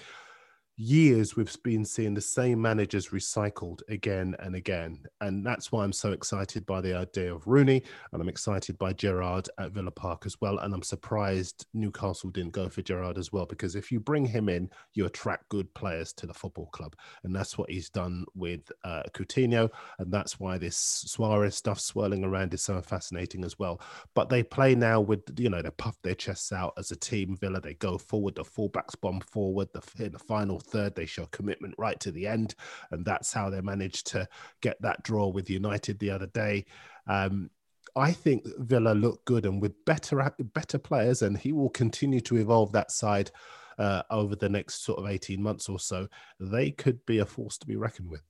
[0.81, 5.03] years we've been seeing the same managers recycled again and again.
[5.21, 7.83] And that's why I'm so excited by the idea of Rooney.
[8.13, 10.59] And I'm excited by Gerrard at Villa Park as well.
[10.59, 14.49] And I'm surprised Newcastle didn't go for Gerrard as well, because if you bring him
[14.49, 16.95] in, you attract good players to the football club.
[17.25, 19.69] And that's what he's done with uh, Coutinho.
[19.99, 23.81] And that's why this Suarez stuff swirling around is so fascinating as well.
[24.15, 27.37] But they play now with, you know, they puff their chests out as a team.
[27.37, 30.95] Villa, they go forward, the fullbacks bomb forward, the, in the final third.
[30.95, 32.55] They show commitment right to the end,
[32.91, 34.29] and that's how they managed to
[34.61, 36.67] get that draw with United the other day.
[37.07, 37.51] Um,
[37.97, 42.37] I think Villa look good, and with better better players, and he will continue to
[42.37, 43.31] evolve that side
[43.79, 46.07] uh, over the next sort of eighteen months or so.
[46.39, 48.23] They could be a force to be reckoned with.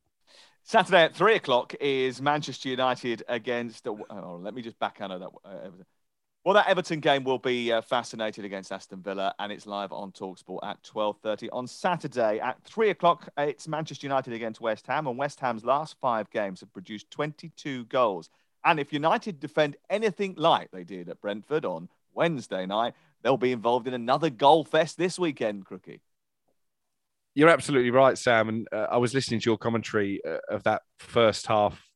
[0.62, 3.86] Saturday at three o'clock is Manchester United against.
[3.88, 5.30] Oh, let me just back out of that.
[6.48, 10.12] Well, that Everton game will be uh, fascinated against Aston Villa, and it's live on
[10.12, 11.50] Talksport at 12.30.
[11.52, 15.96] On Saturday at 3 o'clock, it's Manchester United against West Ham, and West Ham's last
[16.00, 18.30] five games have produced 22 goals.
[18.64, 23.52] And if United defend anything like they did at Brentford on Wednesday night, they'll be
[23.52, 26.00] involved in another goal fest this weekend, Crookie.
[27.34, 28.48] You're absolutely right, Sam.
[28.48, 31.90] And uh, I was listening to your commentary uh, of that first half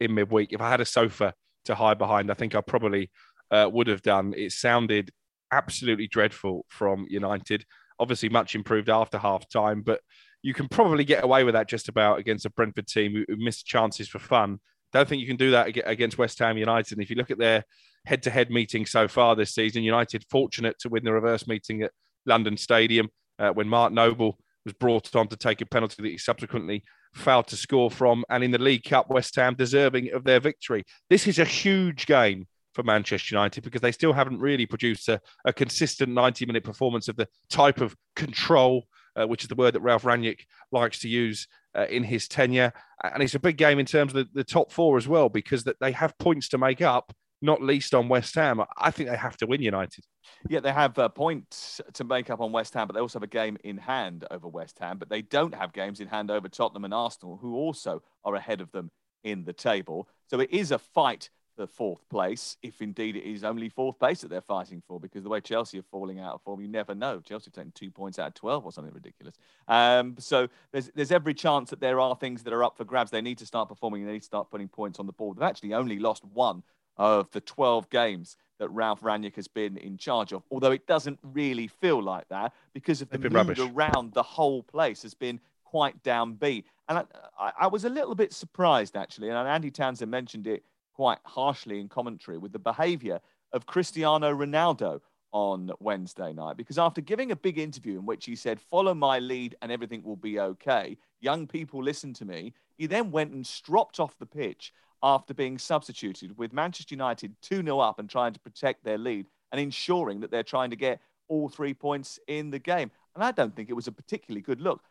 [0.00, 0.54] in midweek.
[0.54, 1.34] If I had a sofa
[1.66, 3.10] to hide behind, I think I probably–
[3.52, 4.34] uh, would have done.
[4.36, 5.12] It sounded
[5.52, 7.64] absolutely dreadful from United.
[8.00, 10.00] Obviously, much improved after half time, but
[10.42, 13.66] you can probably get away with that just about against a Brentford team who, missed
[13.66, 14.58] chances for fun.
[14.92, 16.92] Don't think you can do that against West Ham United.
[16.92, 17.64] And if you look at their
[18.04, 21.82] head to head meeting so far this season, United fortunate to win the reverse meeting
[21.82, 21.92] at
[22.26, 26.18] London Stadium uh, when Mark Noble was brought on to take a penalty that he
[26.18, 26.82] subsequently
[27.14, 28.24] failed to score from.
[28.28, 30.84] And in the League Cup, West Ham deserving of their victory.
[31.08, 35.20] This is a huge game for Manchester United because they still haven't really produced a,
[35.44, 38.84] a consistent 90 minute performance of the type of control,
[39.16, 42.72] uh, which is the word that Ralf Rangnick likes to use uh, in his tenure.
[43.02, 45.64] And it's a big game in terms of the, the top four as well because
[45.64, 47.12] that they have points to make up.
[47.44, 48.62] Not least on West Ham.
[48.78, 50.04] I think they have to win United.
[50.48, 53.24] Yeah, they have uh, points to make up on West Ham, but they also have
[53.24, 54.96] a game in hand over West Ham.
[54.96, 58.60] But they don't have games in hand over Tottenham and Arsenal, who also are ahead
[58.60, 58.92] of them
[59.24, 60.08] in the table.
[60.30, 64.20] So it is a fight the fourth place, if indeed it is only fourth place
[64.22, 66.94] that they're fighting for, because the way Chelsea are falling out of form, you never
[66.94, 67.20] know.
[67.20, 69.34] Chelsea are taking two points out of 12 or something ridiculous.
[69.68, 73.10] Um, so there's, there's every chance that there are things that are up for grabs.
[73.10, 75.36] They need to start performing, they need to start putting points on the board.
[75.36, 76.62] They've actually only lost one
[76.96, 81.18] of the 12 games that Ralf Rangnick has been in charge of, although it doesn't
[81.22, 83.58] really feel like that because of the mood rubbish.
[83.58, 86.64] around the whole place has been quite downbeat.
[86.88, 87.04] And I,
[87.38, 90.62] I, I was a little bit surprised, actually, and Andy Townsend mentioned it
[90.94, 93.20] quite harshly in commentary with the behavior
[93.52, 95.00] of Cristiano Ronaldo
[95.32, 96.56] on Wednesday night.
[96.56, 100.02] Because after giving a big interview in which he said, Follow my lead and everything
[100.02, 104.26] will be okay, young people listen to me, he then went and stropped off the
[104.26, 108.98] pitch after being substituted, with Manchester United 2 0 up and trying to protect their
[108.98, 112.90] lead and ensuring that they're trying to get all three points in the game.
[113.14, 114.82] And I don't think it was a particularly good look.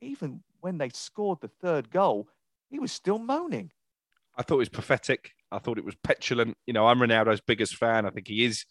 [0.00, 2.28] Even when they scored the third goal,
[2.70, 3.70] he was still moaning.
[4.36, 5.32] I thought it was pathetic.
[5.50, 6.56] I thought it was petulant.
[6.66, 8.06] You know, I'm Ronaldo's biggest fan.
[8.06, 8.64] I think he is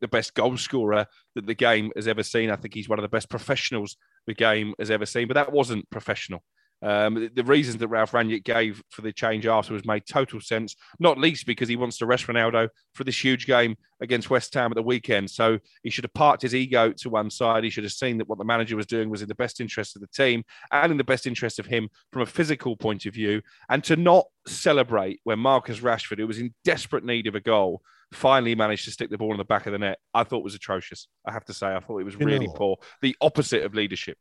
[0.00, 2.50] the best goal scorer that the game has ever seen.
[2.50, 5.26] I think he's one of the best professionals the game has ever seen.
[5.26, 6.44] But that wasn't professional.
[6.80, 10.76] Um, the, the, reasons that Ralf Rangnick gave for the change afterwards made total sense,
[11.00, 14.70] not least because he wants to rest Ronaldo for this huge game against West Ham
[14.70, 15.28] at the weekend.
[15.28, 17.64] So he should have parked his ego to one side.
[17.64, 19.96] He should have seen that what the manager was doing was in the best interest
[19.96, 23.14] of the team and in the best interest of him from a physical point of
[23.14, 23.42] view.
[23.68, 27.82] And to not celebrate when Marcus Rashford, who was in desperate need of a goal,
[28.12, 30.54] finally managed to stick the ball in the back of the net, I thought was
[30.54, 31.08] atrocious.
[31.26, 32.76] I have to say, I thought it was you really poor.
[33.02, 34.18] The opposite of leadership.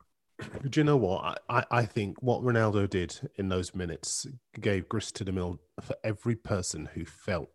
[0.69, 1.41] Do you know what?
[1.49, 4.27] I, I think what Ronaldo did in those minutes
[4.59, 7.49] gave grist to the mill for every person who felt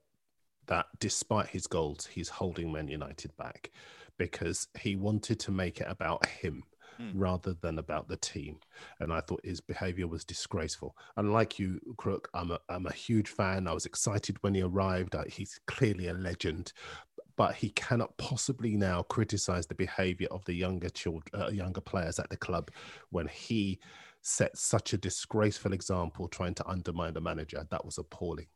[0.67, 3.71] that despite his goals, he's holding Man United back
[4.19, 6.65] because he wanted to make it about him
[7.01, 7.13] mm.
[7.15, 8.59] rather than about the team.
[9.01, 10.97] And I thought his behavior was disgraceful.
[11.17, 13.67] And like you, Crook, I'm a, I'm a huge fan.
[13.67, 15.15] I was excited when he arrived.
[15.29, 16.73] He's clearly a legend
[17.37, 22.19] but he cannot possibly now criticize the behavior of the younger children, uh, younger players
[22.19, 22.71] at the club
[23.11, 23.79] when he
[24.23, 27.67] set such a disgraceful example trying to undermine the manager.
[27.71, 28.47] That was appalling.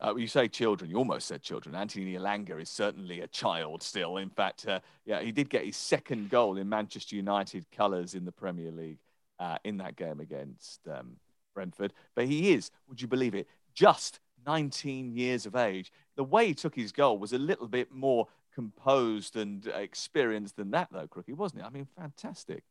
[0.00, 1.76] Uh, you say children, you almost said children.
[1.76, 4.16] Anthony Elanga is certainly a child still.
[4.16, 8.24] In fact, uh, yeah, he did get his second goal in Manchester United colours in
[8.24, 8.98] the Premier League
[9.38, 11.16] uh, in that game against um,
[11.54, 11.92] Brentford.
[12.16, 15.92] But he is, would you believe it, just 19 years of age.
[16.16, 20.70] The way he took his goal was a little bit more composed and experienced than
[20.72, 21.66] that, though, Crookie, wasn't it?
[21.66, 22.64] I mean, fantastic.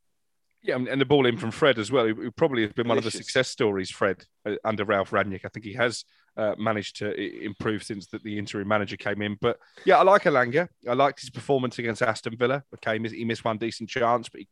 [0.64, 2.90] Yeah, and the ball in from Fred as well, who probably has been Delicious.
[2.90, 5.44] one of the success stories, Fred, uh, under Ralf Rangnick.
[5.44, 6.06] I think he has
[6.38, 9.38] uh, managed to improve since that the interim manager came in.
[9.42, 10.70] But yeah, I like Elanga.
[10.88, 12.64] I liked his performance against Aston Villa.
[12.76, 14.48] Okay, he missed one decent chance, but he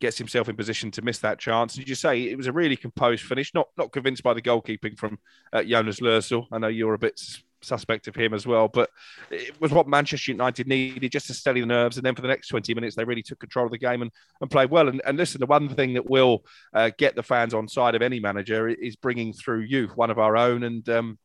[0.00, 1.74] gets himself in position to miss that chance.
[1.74, 3.52] Did you say it was a really composed finish?
[3.52, 5.18] Not not convinced by the goalkeeping from
[5.52, 6.46] uh, Jonas Lössl.
[6.50, 7.20] I know you're a bit
[7.62, 8.90] suspect of him as well, but
[9.30, 11.96] it was what Manchester United needed just to steady the nerves.
[11.96, 14.10] And then for the next 20 minutes, they really took control of the game and,
[14.40, 14.88] and played well.
[14.88, 16.44] And, and listen, the one thing that will
[16.74, 20.18] uh, get the fans on side of any manager is bringing through youth, one of
[20.18, 20.62] our own.
[20.62, 21.18] And um,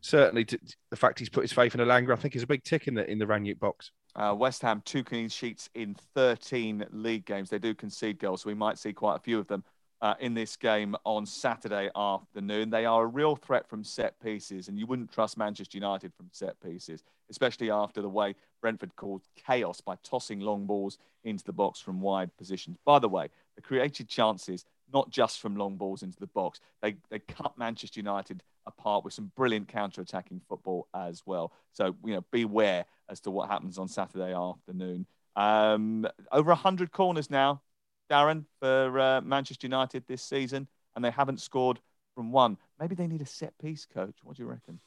[0.00, 0.58] certainly to,
[0.90, 2.94] the fact he's put his faith in Elanga, I think, is a big tick in
[2.94, 3.90] the in the Rangnick box.
[4.16, 7.50] Uh, West Ham two clean sheets in 13 league games.
[7.50, 9.64] They do concede goals, so we might see quite a few of them
[10.00, 12.70] uh, in this game on Saturday afternoon.
[12.70, 16.28] They are a real threat from set pieces, and you wouldn't trust Manchester United from
[16.32, 21.52] set pieces, especially after the way Brentford caused chaos by tossing long balls into the
[21.52, 22.76] box from wide positions.
[22.84, 26.60] By the way, the created chances not just from long balls into the box.
[26.80, 31.52] They they cut Manchester United apart with some brilliant counter-attacking football as well.
[31.72, 35.06] So you know, beware as to what happens on Saturday afternoon.
[35.36, 37.62] Um, over hundred corners now,
[38.08, 41.80] Darren, for uh, Manchester United this season, and they haven't scored
[42.14, 42.56] from one.
[42.80, 44.16] Maybe they need a set piece coach.
[44.22, 44.80] What do you reckon?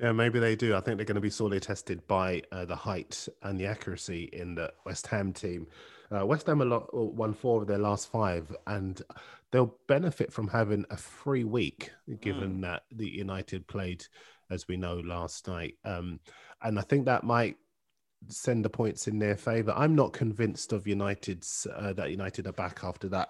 [0.00, 0.76] Yeah, maybe they do.
[0.76, 4.28] I think they're going to be sorely tested by uh, the height and the accuracy
[4.32, 5.66] in the West Ham team.
[6.10, 9.02] Uh, West Ham a lot, won four of their last five, and
[9.50, 12.62] they'll benefit from having a free week, given mm.
[12.62, 14.04] that the United played,
[14.50, 15.74] as we know, last night.
[15.84, 16.20] Um,
[16.62, 17.56] and I think that might
[18.26, 19.72] send the points in their favour.
[19.76, 23.28] I'm not convinced of United's uh, that United are back after that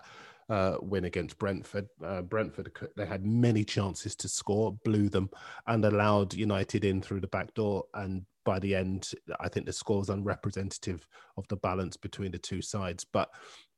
[0.49, 1.89] uh, win against Brentford.
[2.03, 5.31] Uh, Brentford they had many chances to score, blew them,
[5.67, 7.85] and allowed United in through the back door.
[7.95, 12.39] And by the end, I think the score was unrepresentative of the balance between the
[12.39, 13.05] two sides.
[13.05, 13.29] But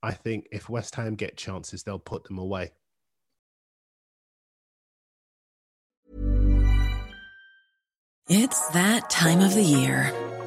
[0.03, 2.71] I think if West Ham get chances, they'll put them away.
[8.29, 10.30] It's that time of the year.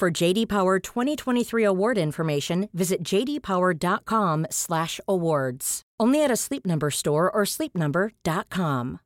[0.00, 5.82] For JD Power 2023 award information, visit jdpower.com/awards.
[6.00, 9.00] Only at a Sleep Number store or sleepnumber.com.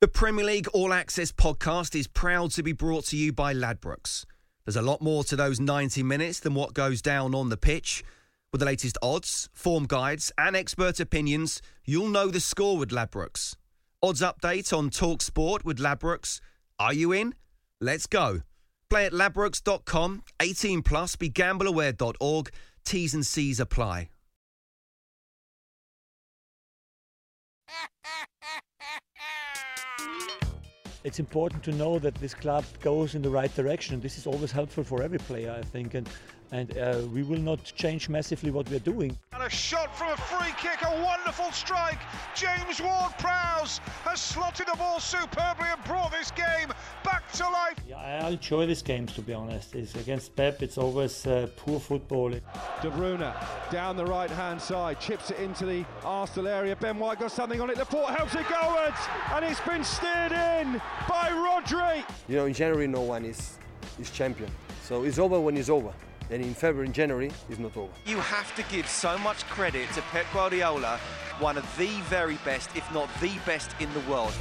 [0.00, 4.24] The Premier League All Access podcast is proud to be brought to you by Ladbrokes.
[4.64, 8.02] There's a lot more to those 90 minutes than what goes down on the pitch.
[8.50, 13.54] With the latest odds, form guides, and expert opinions, you'll know the score with Ladbrokes.
[14.02, 16.40] Odds update on Talk Sport with Ladbrokes.
[16.80, 17.34] Are you in?
[17.80, 18.42] Let's go.
[18.88, 22.50] Play at ladbrokes.com, 18 plus, begambleaware.org.
[22.84, 24.08] T's and C's apply.
[31.04, 34.00] it's important to know that this club goes in the right direction.
[34.00, 36.08] This is always helpful for every player, I think, and
[36.52, 39.16] and uh, we will not change massively what we're doing.
[39.32, 41.98] And a shot from a free kick, a wonderful strike.
[42.34, 46.72] James Ward-Prowse has slotted the ball superbly and brought this game
[47.04, 47.76] back to life.
[47.88, 49.74] Yeah, I enjoy these games to be honest.
[49.74, 50.62] It's against Pep.
[50.62, 52.30] It's always uh, poor football.
[52.30, 53.32] De Bruyne
[53.70, 56.74] down the right-hand side, chips it into the Arsenal area.
[56.76, 57.78] Ben White got something on it.
[57.78, 58.98] Laporte helps it gowards,
[59.32, 62.04] and it's been steered in by Rodri.
[62.28, 63.58] You know, in January, no one is
[63.98, 64.50] is champion.
[64.82, 65.92] So it's over when it's over
[66.30, 67.92] and in February and January is not over.
[68.06, 70.98] You have to give so much credit to Pep Guardiola,
[71.40, 74.32] one of the very best, if not the best in the world.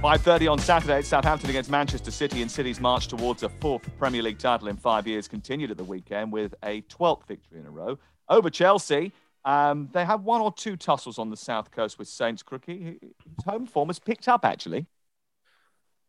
[0.00, 4.22] Five thirty on Saturday, Southampton against Manchester City, and City's march towards a fourth Premier
[4.22, 7.70] League title in five years continued at the weekend with a 12th victory in a
[7.70, 7.98] row
[8.30, 9.12] over Chelsea.
[9.44, 12.98] Um, they had one or two tussles on the south coast with Saints Crookie.
[13.02, 14.86] His home form has picked up actually.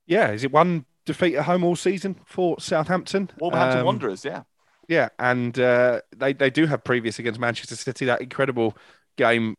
[0.06, 3.30] Yeah, is it one defeat at home all season for Southampton?
[3.40, 4.44] Wolverhampton um, Wanderers, yeah.
[4.88, 8.06] Yeah, and uh, they they do have previous against Manchester City.
[8.06, 8.76] That incredible
[9.16, 9.56] game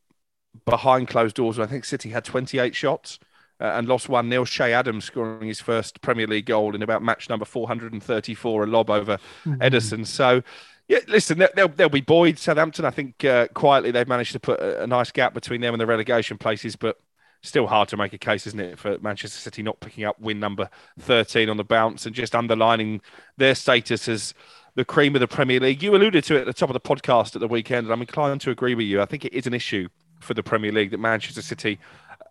[0.66, 1.59] behind closed doors.
[1.59, 3.18] I think City had 28 shots
[3.61, 7.03] uh, and lost one 0 Che Adams scoring his first Premier League goal in about
[7.03, 9.55] match number 434, a lob over mm-hmm.
[9.62, 10.07] Ederson.
[10.07, 10.43] So.
[10.88, 12.38] Yeah, listen, they'll, they'll be buoyed.
[12.38, 15.72] Southampton, I think uh, quietly they've managed to put a, a nice gap between them
[15.72, 16.99] and the relegation places, but
[17.43, 20.38] still hard to make a case, isn't it, for Manchester City not picking up win
[20.40, 20.68] number
[21.01, 23.01] 13 on the bounce and just underlining
[23.36, 24.34] their status as
[24.74, 25.82] the cream of the Premier League.
[25.82, 28.01] You alluded to it at the top of the podcast at the weekend, and I'm
[28.01, 29.03] inclined to agree with you.
[29.03, 29.88] I think it is an issue
[30.20, 31.78] for the Premier League that Manchester City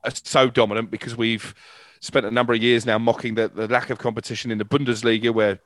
[0.04, 1.54] are so dominant because we've
[2.00, 5.32] spent a number of years now mocking the, the lack of competition in the Bundesliga,
[5.32, 5.60] where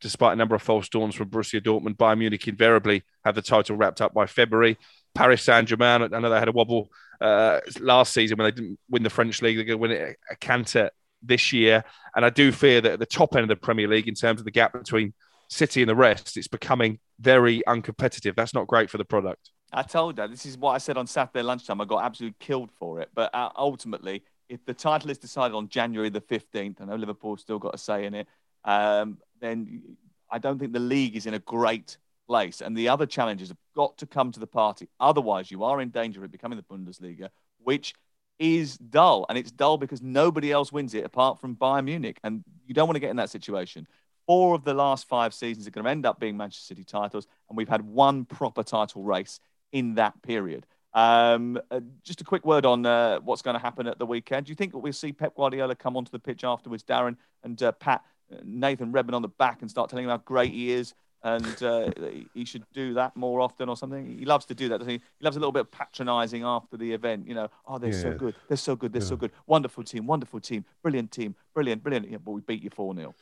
[0.00, 3.76] despite a number of false dawns from Borussia Dortmund, Bayern Munich invariably have the title
[3.76, 4.78] wrapped up by February.
[5.14, 6.90] Paris Saint Germain, I know they had a wobble
[7.20, 9.56] uh, last season when they didn't win the French league.
[9.56, 10.90] They're going to win it a canter
[11.22, 11.84] this year.
[12.14, 14.40] And I do fear that at the top end of the Premier League, in terms
[14.40, 15.12] of the gap between
[15.48, 18.36] City and the rest, it's becoming very uncompetitive.
[18.36, 19.50] That's not great for the product.
[19.72, 21.80] I told you, this is what I said on Saturday lunchtime.
[21.80, 23.10] I got absolutely killed for it.
[23.14, 27.40] But uh, ultimately, if the title is decided on January the 15th, I know Liverpool's
[27.40, 28.26] still got a say in it,
[28.64, 29.96] um, then
[30.30, 31.98] I don't think the league is in a great
[32.30, 32.60] place.
[32.60, 34.88] And the other challenges have got to come to the party.
[35.00, 37.28] Otherwise, you are in danger of becoming the Bundesliga,
[37.58, 37.92] which
[38.38, 39.26] is dull.
[39.28, 42.20] And it's dull because nobody else wins it apart from Bayern Munich.
[42.22, 43.88] And you don't want to get in that situation.
[44.28, 47.26] Four of the last five seasons are going to end up being Manchester City titles.
[47.48, 49.40] And we've had one proper title race
[49.72, 50.66] in that period.
[50.94, 54.46] Um, uh, just a quick word on uh, what's going to happen at the weekend.
[54.46, 57.72] Do you think we'll see Pep Guardiola come onto the pitch afterwards, Darren, and uh,
[57.72, 60.94] pat uh, Nathan Redmond on the back and start telling him how great he is
[61.22, 61.90] and uh,
[62.34, 64.18] he should do that more often or something.
[64.18, 65.00] He loves to do that, doesn't he?
[65.18, 67.26] He loves a little bit of patronising after the event.
[67.26, 68.00] You know, oh, they're yeah.
[68.00, 69.08] so good, they're so good, they're yeah.
[69.08, 69.32] so good.
[69.46, 72.10] Wonderful team, wonderful team, brilliant team, brilliant, brilliant.
[72.10, 73.14] Yeah, but we beat you 4 0.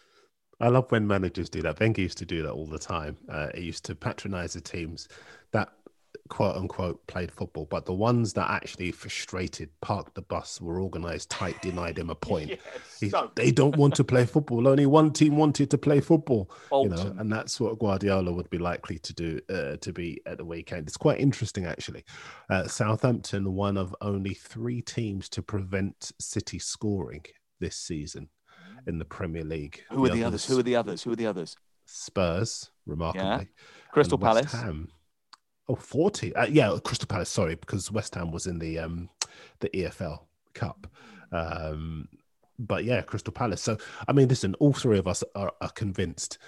[0.60, 1.78] I love when managers do that.
[1.78, 3.16] Wenger used to do that all the time.
[3.28, 5.08] Uh, he used to patronise the teams
[5.52, 5.68] that
[6.28, 11.30] quote unquote played football, but the ones that actually frustrated, parked the bus, were organised
[11.30, 12.58] tight, denied him a point.
[13.00, 13.30] yes, so.
[13.34, 14.68] They don't want to play football.
[14.68, 16.98] Only one team wanted to play football, Bolton.
[16.98, 20.38] you know, and that's what Guardiola would be likely to do uh, to be at
[20.38, 20.86] the weekend.
[20.86, 22.04] It's quite interesting, actually.
[22.50, 27.24] Uh, Southampton, one of only three teams to prevent City scoring
[27.60, 28.28] this season
[28.86, 29.82] in the Premier League.
[29.90, 30.46] Who the are the others, others?
[30.46, 31.02] Who are the others?
[31.02, 31.56] Who are the others?
[31.86, 33.26] Spurs, remarkably.
[33.28, 33.42] Yeah.
[33.92, 34.52] Crystal Palace.
[34.52, 34.88] Ham,
[35.68, 36.34] Oh, 40.
[36.34, 39.08] Uh, yeah, Crystal Palace, sorry, because West Ham was in the um
[39.60, 40.20] the EFL
[40.54, 40.86] Cup.
[41.32, 42.08] Um
[42.58, 43.62] but yeah, Crystal Palace.
[43.62, 46.38] So I mean, listen, all three of us are, are convinced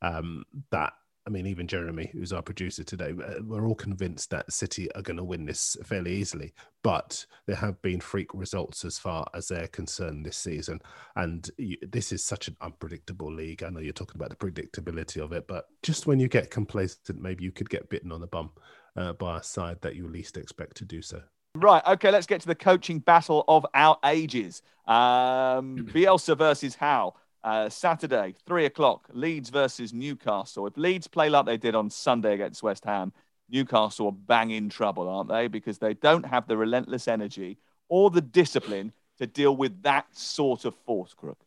[0.00, 0.92] um that
[1.28, 5.02] I mean, even Jeremy, who's our producer today, uh, we're all convinced that City are
[5.02, 6.54] going to win this fairly easily.
[6.82, 10.80] But there have been freak results as far as they're concerned this season.
[11.16, 13.62] And you, this is such an unpredictable league.
[13.62, 17.20] I know you're talking about the predictability of it, but just when you get complacent,
[17.20, 18.50] maybe you could get bitten on the bum
[18.96, 21.20] uh, by a side that you least expect to do so.
[21.56, 21.82] Right.
[21.86, 22.10] Okay.
[22.10, 24.62] Let's get to the coaching battle of our ages.
[24.86, 27.16] Um, Bielsa versus Howe.
[27.48, 30.66] Uh, Saturday, three o'clock, Leeds versus Newcastle.
[30.66, 33.10] If Leeds play like they did on Sunday against West Ham,
[33.48, 35.48] Newcastle are bang in trouble, aren't they?
[35.48, 37.56] Because they don't have the relentless energy
[37.88, 41.38] or the discipline to deal with that sort of force, Crook.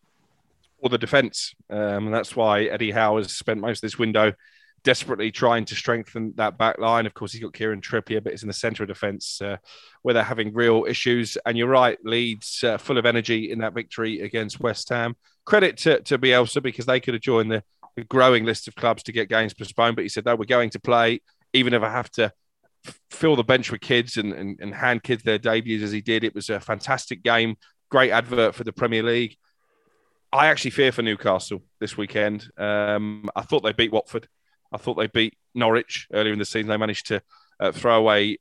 [0.80, 1.54] Or the defence.
[1.70, 4.34] Um, and that's why Eddie Howe has spent most of this window
[4.84, 7.06] desperately trying to strengthen that back line.
[7.06, 9.58] Of course, he's got Kieran Trippier, but it's in the centre of defence uh,
[10.02, 11.38] where they're having real issues.
[11.46, 15.16] And you're right, Leeds uh, full of energy in that victory against West Ham.
[15.46, 17.64] Credit to, to Bielsa because they could have joined the,
[17.96, 19.96] the growing list of clubs to get games postponed.
[19.96, 21.22] But he said, no, we're going to play,
[21.54, 22.32] even if I have to
[23.12, 26.24] fill the bench with kids and, and, and hand kids their debuts as he did.
[26.24, 27.56] It was a fantastic game,
[27.90, 29.38] great advert for the Premier League.
[30.34, 32.50] I actually fear for Newcastle this weekend.
[32.58, 34.28] Um, I thought they beat Watford.
[34.72, 36.70] I thought they beat Norwich earlier in the season.
[36.70, 37.22] They managed to
[37.60, 38.38] uh, throw away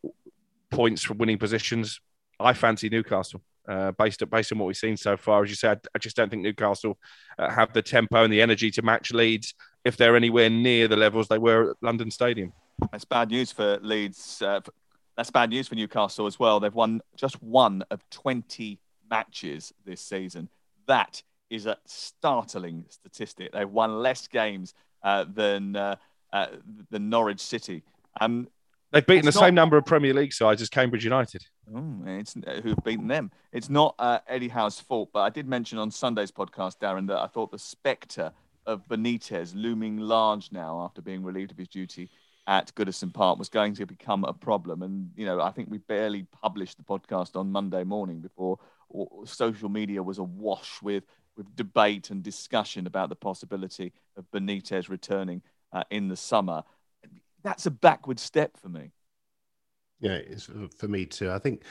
[0.70, 2.00] points from winning positions.
[2.38, 3.42] I fancy Newcastle.
[3.68, 6.28] Uh, based, based on what we've seen so far, as you said, I just don't
[6.28, 6.98] think Newcastle
[7.38, 9.54] uh, have the tempo and the energy to match Leeds
[9.84, 12.52] if they're anywhere near the levels they were at London Stadium.
[12.90, 14.42] That's bad news for Leeds.
[14.42, 14.60] Uh,
[15.16, 16.58] that's bad news for Newcastle as well.
[16.58, 20.48] They've won just one of 20 matches this season.
[20.86, 23.52] That is a startling statistic.
[23.52, 25.96] They've won less games uh, than uh,
[26.32, 26.46] uh,
[26.90, 27.82] than Norwich City.
[28.20, 28.48] Um,
[28.92, 29.40] They've beaten the not...
[29.40, 31.44] same number of Premier League sides as Cambridge United.
[31.72, 33.30] Oh, it's uh, who've beaten them.
[33.52, 37.18] It's not uh, Eddie Howe's fault, but I did mention on Sunday's podcast, Darren, that
[37.18, 38.32] I thought the spectre
[38.66, 42.10] of Benitez looming large now after being relieved of his duty
[42.46, 44.82] at Goodison Park was going to become a problem.
[44.82, 48.58] And you know, I think we barely published the podcast on Monday morning before
[49.24, 51.04] social media was awash with
[51.36, 55.42] with debate and discussion about the possibility of Benitez returning
[55.72, 56.62] uh, in the summer.
[57.42, 58.92] That's a backward step for me.
[60.00, 61.30] Yeah, it's for me too.
[61.30, 61.62] I think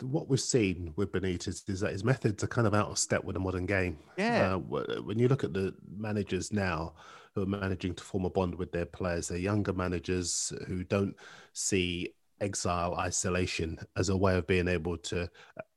[0.00, 3.24] what we've seen with Benitez is that his methods are kind of out of step
[3.24, 3.98] with the modern game.
[4.16, 4.54] Yeah.
[4.54, 6.94] Uh, when you look at the managers now
[7.34, 11.14] who are managing to form a bond with their players, they're younger managers who don't
[11.52, 15.28] see exile isolation as a way of being able to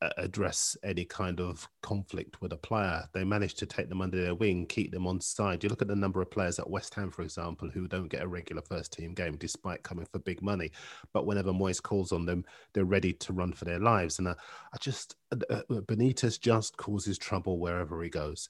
[0.01, 3.03] uh, address any kind of conflict with a player.
[3.13, 5.63] They managed to take them under their wing, keep them on side.
[5.63, 8.23] You look at the number of players at West Ham, for example, who don't get
[8.23, 10.71] a regular first team game despite coming for big money.
[11.13, 14.19] But whenever Moyes calls on them, they're ready to run for their lives.
[14.19, 14.35] And I,
[14.73, 18.49] I just, uh, uh Benitez just causes trouble wherever he goes.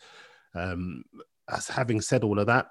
[0.54, 1.04] Um,
[1.50, 2.68] as having said all of that, uh,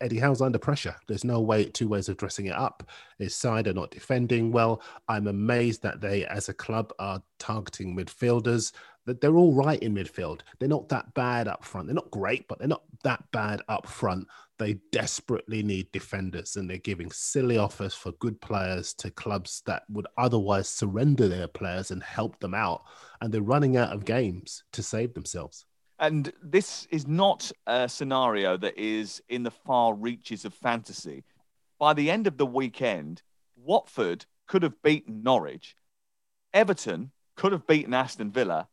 [0.00, 0.94] Eddie Howe's under pressure.
[1.08, 2.88] There's no way, two ways of dressing it up.
[3.18, 4.82] His side are not defending well.
[5.08, 8.72] I'm amazed that they, as a club, are targeting midfielders.
[9.06, 10.40] That they're all right in midfield.
[10.58, 11.86] They're not that bad up front.
[11.86, 14.26] They're not great, but they're not that bad up front.
[14.58, 19.82] They desperately need defenders, and they're giving silly offers for good players to clubs that
[19.90, 22.84] would otherwise surrender their players and help them out.
[23.20, 25.66] And they're running out of games to save themselves.
[26.04, 31.24] And this is not a scenario that is in the far reaches of fantasy.
[31.78, 33.22] By the end of the weekend,
[33.56, 35.74] Watford could have beaten Norwich,
[36.52, 38.68] Everton could have beaten Aston Villa,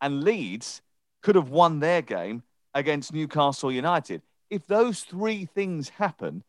[0.00, 0.80] and Leeds
[1.20, 4.22] could have won their game against Newcastle United.
[4.48, 6.44] If those three things happen,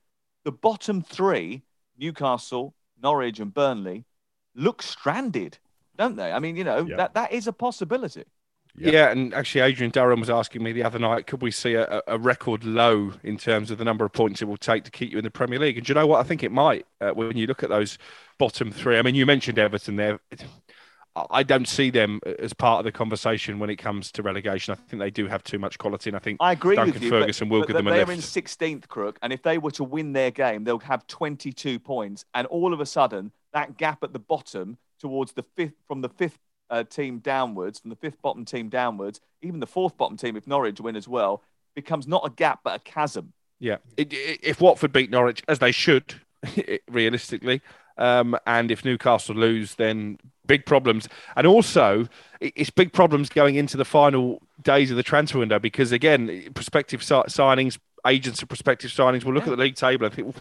[0.46, 1.64] the bottom three,
[1.98, 4.06] Newcastle, Norwich, and Burnley,
[4.54, 5.58] look stranded,
[5.98, 6.32] don't they?
[6.32, 6.98] I mean, you know, yeah.
[6.98, 8.26] that, that is a possibility.
[8.76, 8.92] Yeah.
[8.92, 9.12] yeah.
[9.12, 12.18] and actually, Adrian Durham was asking me the other night, could we see a, a,
[12.18, 15.18] record low in terms of the number of points it will take to keep you
[15.18, 15.78] in the Premier League?
[15.78, 16.20] And do you know what?
[16.20, 17.98] I think it might uh, when you look at those
[18.38, 18.98] bottom three.
[18.98, 20.20] I mean, you mentioned Everton there.
[21.32, 24.74] I don't see them as part of the conversation when it comes to relegation.
[24.74, 27.04] I think they do have too much quality, and I think I agree Duncan with
[27.04, 29.58] you, Ferguson but, will but give them a they're in 16th, Crook, and if they
[29.58, 33.78] were to win their game, they'll have 22 points, and all of a sudden, that
[33.78, 36.38] gap at the bottom towards the fifth from the fifth
[36.70, 40.48] uh, team downwards, from the fifth bottom team downwards, even the fourth bottom team, if
[40.48, 41.42] Norwich win as well,
[41.76, 43.34] becomes not a gap but a chasm.
[43.60, 46.16] Yeah, it, it, if Watford beat Norwich as they should,
[46.90, 47.62] realistically,
[47.98, 50.18] um, and if Newcastle lose, then
[50.48, 51.08] big problems.
[51.36, 52.08] And also,
[52.40, 57.02] it's big problems going into the final days of the transfer window because again, prospective
[57.02, 59.54] signings, agents of prospective signings will look yeah.
[59.54, 60.36] at the league table and think,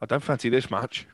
[0.00, 1.06] I don't fancy this much.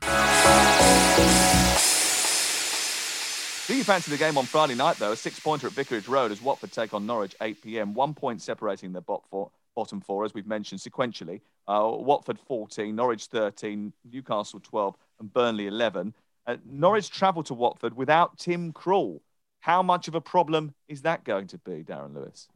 [3.67, 5.13] Do you fancy the game on Friday night, though?
[5.13, 7.93] A six pointer at Vicarage Road as Watford take on Norwich, 8 pm.
[7.93, 11.39] One point separating the, four, bottom four, as we've mentioned sequentially.
[11.65, 16.13] Uh, Watford 14, Norwich 13, Newcastle 12, and Burnley 11.
[16.45, 19.21] Uh, Norwich travelled to Watford without Tim Krul.
[19.61, 22.49] How much of a problem is that going to be, Darren Lewis?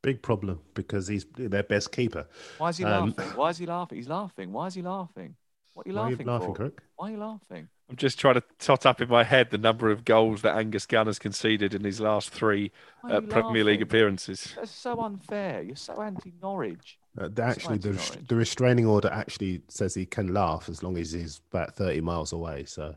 [0.00, 2.28] Big problem because he's their best keeper.
[2.58, 3.36] Why is he Um, laughing?
[3.36, 3.98] Why is he laughing?
[3.98, 4.52] He's laughing.
[4.52, 5.34] Why is he laughing?
[5.74, 6.54] What are you Why are you laughing laughing, for?
[6.54, 6.82] Kirk?
[6.94, 7.68] Why are you laughing?
[7.92, 10.86] I'm just trying to tot up in my head the number of goals that Angus
[10.86, 12.72] Gunn has conceded in his last three
[13.04, 14.54] uh, you Premier League appearances.
[14.56, 15.60] That's so unfair.
[15.60, 16.98] You're so anti-Norwich.
[17.20, 20.96] Uh, the- actually, the, Slightly the restraining order actually says he can laugh as long
[20.96, 22.64] as he's about 30 miles away.
[22.64, 22.94] So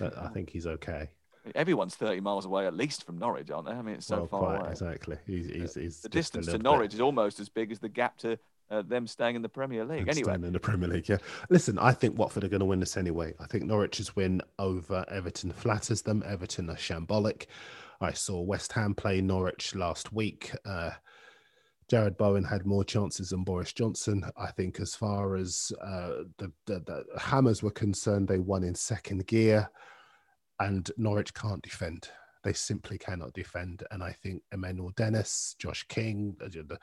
[0.00, 1.10] uh, I think he's okay.
[1.56, 3.72] Everyone's 30 miles away at least from Norwich, aren't they?
[3.72, 4.70] I mean, it's so Well, far quite away.
[4.70, 5.16] exactly.
[5.26, 7.88] He's, he's, he's The distance to little bit- Norwich is almost as big as the
[7.88, 8.38] gap to
[8.70, 10.08] uh, them staying in the Premier League.
[10.08, 11.08] Anyway, staying in the Premier League.
[11.08, 11.18] Yeah,
[11.50, 13.34] listen, I think Watford are going to win this anyway.
[13.40, 16.22] I think Norwich's win over Everton flatters them.
[16.26, 17.46] Everton are shambolic.
[18.00, 20.52] I saw West Ham play Norwich last week.
[20.64, 20.90] Uh,
[21.90, 24.24] Jarrod Bowen had more chances than Boris Johnson.
[24.36, 28.74] I think, as far as uh, the, the, the Hammers were concerned, they won in
[28.74, 29.70] second gear,
[30.58, 32.08] and Norwich can't defend.
[32.46, 33.82] They simply cannot defend.
[33.90, 36.76] And I think Emmanuel Dennis, Josh King, uh,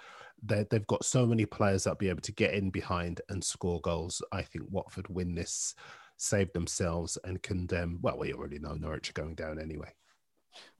[0.44, 3.80] they, they've got so many players that'll be able to get in behind and score
[3.80, 4.22] goals.
[4.34, 5.74] I think Watford win this,
[6.18, 8.00] save themselves, and condemn.
[8.02, 9.88] Well, we already know Norwich are going down anyway.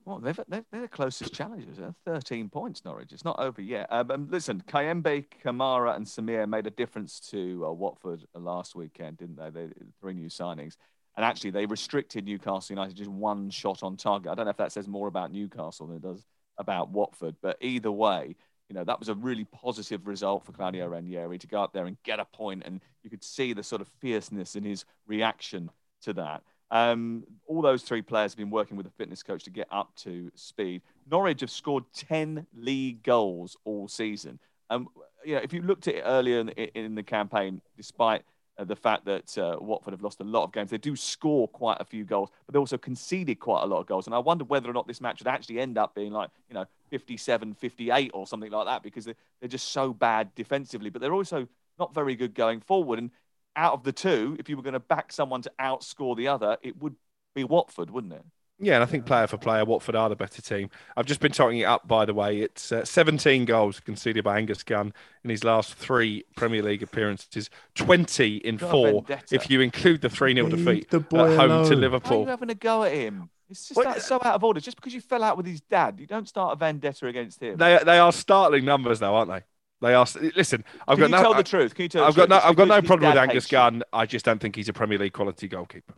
[0.04, 1.78] well, they've, they're, they're the closest challengers.
[1.78, 3.14] They're 13 points, Norwich.
[3.14, 3.90] It's not over yet.
[3.90, 9.16] Um, and listen, Kayembe, Kamara, and Samir made a difference to uh, Watford last weekend,
[9.16, 9.48] didn't they?
[9.48, 9.68] they?
[9.98, 10.76] Three new signings.
[11.16, 14.32] And actually, they restricted Newcastle United just one shot on target.
[14.32, 16.24] I don't know if that says more about Newcastle than it does
[16.58, 18.36] about Watford, but either way,
[18.68, 21.86] you know, that was a really positive result for Claudio Ranieri to go up there
[21.86, 25.70] and get a point, and you could see the sort of fierceness in his reaction
[26.02, 26.42] to that.
[26.70, 29.94] Um, all those three players have been working with a fitness coach to get up
[29.96, 30.82] to speed.
[31.08, 34.40] Norwich have scored 10 league goals all season.
[34.70, 34.88] Um,
[35.24, 38.22] you know, if you looked at it earlier in, in the campaign, despite
[38.56, 41.48] uh, the fact that uh, Watford have lost a lot of games, they do score
[41.48, 44.06] quite a few goals, but they also conceded quite a lot of goals.
[44.06, 46.54] And I wonder whether or not this match would actually end up being like, you
[46.54, 51.02] know, 57 58 or something like that because they're, they're just so bad defensively, but
[51.02, 51.48] they're also
[51.78, 52.98] not very good going forward.
[52.98, 53.10] And
[53.56, 56.56] out of the two, if you were going to back someone to outscore the other,
[56.62, 56.94] it would
[57.34, 58.24] be Watford, wouldn't it?
[58.60, 60.70] Yeah, and I think player for player, Watford are the better team.
[60.96, 62.40] I've just been totting it up, by the way.
[62.40, 64.92] It's uh, 17 goals conceded by Angus Gunn
[65.24, 70.02] in his last three Premier League appearances, 20 in Got a four if you include
[70.02, 72.18] the 3 0 defeat at home to Liverpool.
[72.18, 73.28] Why are you having a go at him?
[73.50, 74.60] It's just that- so out of order.
[74.60, 77.56] Just because you fell out with his dad, you don't start a vendetta against him.
[77.56, 79.42] They, they are startling numbers, though, aren't they?
[79.80, 80.06] They are.
[80.36, 81.22] Listen, I've Can got you no.
[81.22, 81.74] tell the truth?
[81.74, 82.30] Can you tell I've got truth?
[82.30, 82.36] no.
[82.36, 83.58] Just I've got no problem with Angus hates you.
[83.58, 83.82] Gunn.
[83.92, 85.94] I just don't think he's a Premier League quality goalkeeper.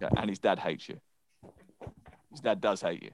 [0.00, 0.98] Yeah, and his dad hates you.
[2.36, 3.10] His dad does hate you.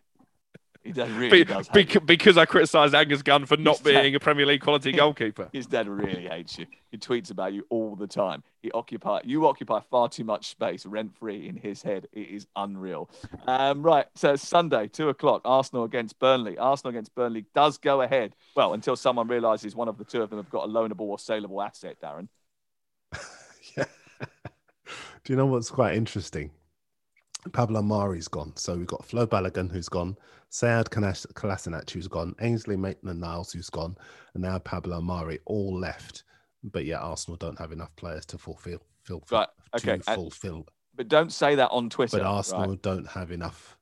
[0.82, 3.92] He does Be- really does hate bec- because I criticised Angus Gunn for not His
[3.92, 5.48] dad- being a Premier League quality goalkeeper.
[5.52, 6.66] His dad really hates you.
[6.90, 8.42] He tweets about you all the time.
[8.62, 12.08] He occupy you occupy far too much space rent free in his head.
[12.12, 13.08] It is unreal.
[13.46, 16.58] Um, right, so Sunday, two o'clock, Arsenal against Burnley.
[16.58, 18.34] Arsenal against Burnley does go ahead.
[18.56, 21.18] Well, until someone realises one of the two of them have got a loanable or
[21.20, 22.26] saleable asset, Darren.
[23.76, 23.84] yeah.
[25.22, 26.50] Do you know what's quite interesting?
[27.52, 28.52] Pablo Mari's gone.
[28.56, 30.16] So we've got Flo Balogun, who's gone,
[30.50, 33.96] Sayad Kalas- Kolasinac, who's gone, Ainsley Maitland Niles, who's gone,
[34.34, 36.22] and now Pablo Mari, all left.
[36.62, 40.66] But yeah, Arsenal don't have enough players to fulfill, fill, Right, to okay, and- fulfill.
[40.94, 42.18] But don't say that on Twitter.
[42.18, 42.82] But Arsenal right?
[42.82, 43.78] don't have enough.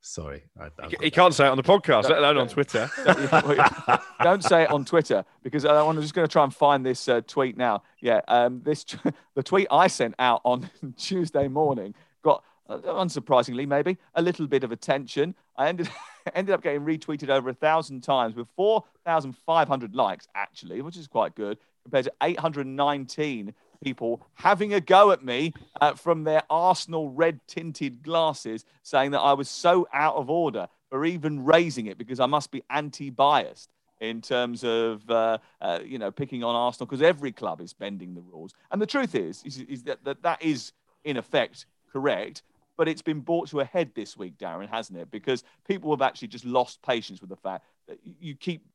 [0.00, 0.42] Sorry.
[0.60, 2.90] I, I've He can't say it on the podcast, let alone on Twitter.
[4.24, 7.08] Don't say it on Twitter because I- I'm just going to try and find this
[7.08, 7.84] uh, tweet now.
[8.00, 8.84] Yeah, um, this
[9.36, 14.64] the tweet I sent out on Tuesday morning got, uh, unsurprisingly, maybe a little bit
[14.64, 15.34] of attention.
[15.56, 15.88] I ended
[16.34, 20.82] ended up getting retweeted over a thousand times with four thousand five hundred likes, actually,
[20.82, 23.52] which is quite good compared to 819
[23.82, 29.18] people having a go at me uh, from their Arsenal red tinted glasses, saying that
[29.18, 33.10] I was so out of order for even raising it because I must be anti
[33.10, 37.72] biased in terms of uh, uh, you know picking on Arsenal because every club is
[37.72, 38.54] bending the rules.
[38.70, 40.72] And the truth is, is, is that, that that is
[41.04, 42.42] in effect correct.
[42.82, 45.08] But it's been brought to a head this week, Darren, hasn't it?
[45.08, 48.66] Because people have actually just lost patience with the fact that you keep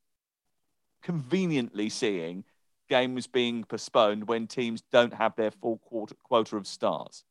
[1.04, 2.46] conveniently seeing
[2.88, 7.26] games being postponed when teams don't have their full quarter, quota of stars.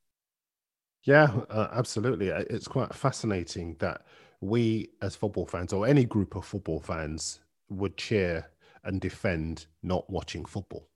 [1.05, 2.29] Yeah, uh, absolutely.
[2.29, 4.03] It's quite fascinating that
[4.43, 8.51] we, as football fans, or any group of football fans, would cheer
[8.85, 10.91] and defend not watching football.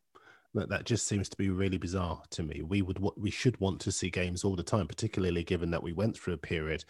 [0.54, 2.62] That that just seems to be really bizarre to me.
[2.62, 5.92] We would we should want to see games all the time, particularly given that we
[5.92, 6.84] went through a period,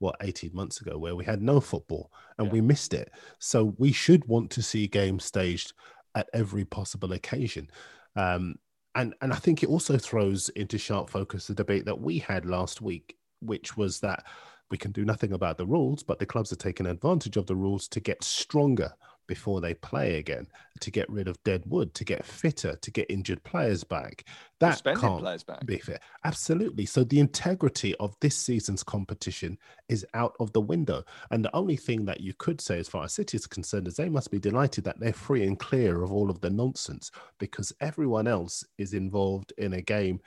[0.00, 3.10] what eighteen months ago, where we had no football and we missed it.
[3.38, 5.72] So we should want to see games staged
[6.14, 7.70] at every possible occasion.
[8.16, 8.56] Um,
[8.94, 12.44] and and I think it also throws into sharp focus the debate that we had
[12.44, 14.24] last week, which was that
[14.70, 17.56] we can do nothing about the rules, but the clubs are taking advantage of the
[17.56, 18.92] rules to get stronger
[19.30, 20.44] before they play again,
[20.80, 24.24] to get rid of dead wood, to get fitter, to get injured players back.
[24.58, 25.64] That Suspended can't players back.
[25.64, 26.00] be fair.
[26.24, 26.84] Absolutely.
[26.84, 29.56] So the integrity of this season's competition
[29.88, 31.04] is out of the window.
[31.30, 33.94] And the only thing that you could say, as far as City is concerned, is
[33.94, 37.72] they must be delighted that they're free and clear of all of the nonsense because
[37.80, 40.18] everyone else is involved in a game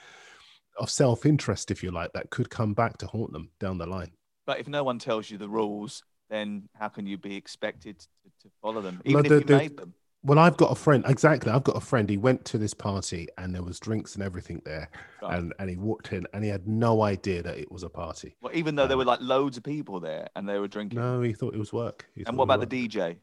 [0.80, 4.14] of self-interest, if you like, that could come back to haunt them down the line.
[4.46, 6.04] But if no one tells you the rules,
[6.34, 8.08] then how can you be expected to,
[8.42, 9.94] to follow them, even the- if you the- made them?
[10.26, 11.04] Well, I've got a friend.
[11.06, 12.10] Exactly, I've got a friend.
[12.10, 14.90] He went to this party and there was drinks and everything there,
[15.22, 15.38] Right.
[15.38, 18.38] and and he walked in and he had no idea that it was a party.
[18.42, 20.98] Well, even though there were like loads of people there and they were drinking.
[21.00, 22.08] No, he thought it was work.
[22.16, 23.18] He and what about the DJ?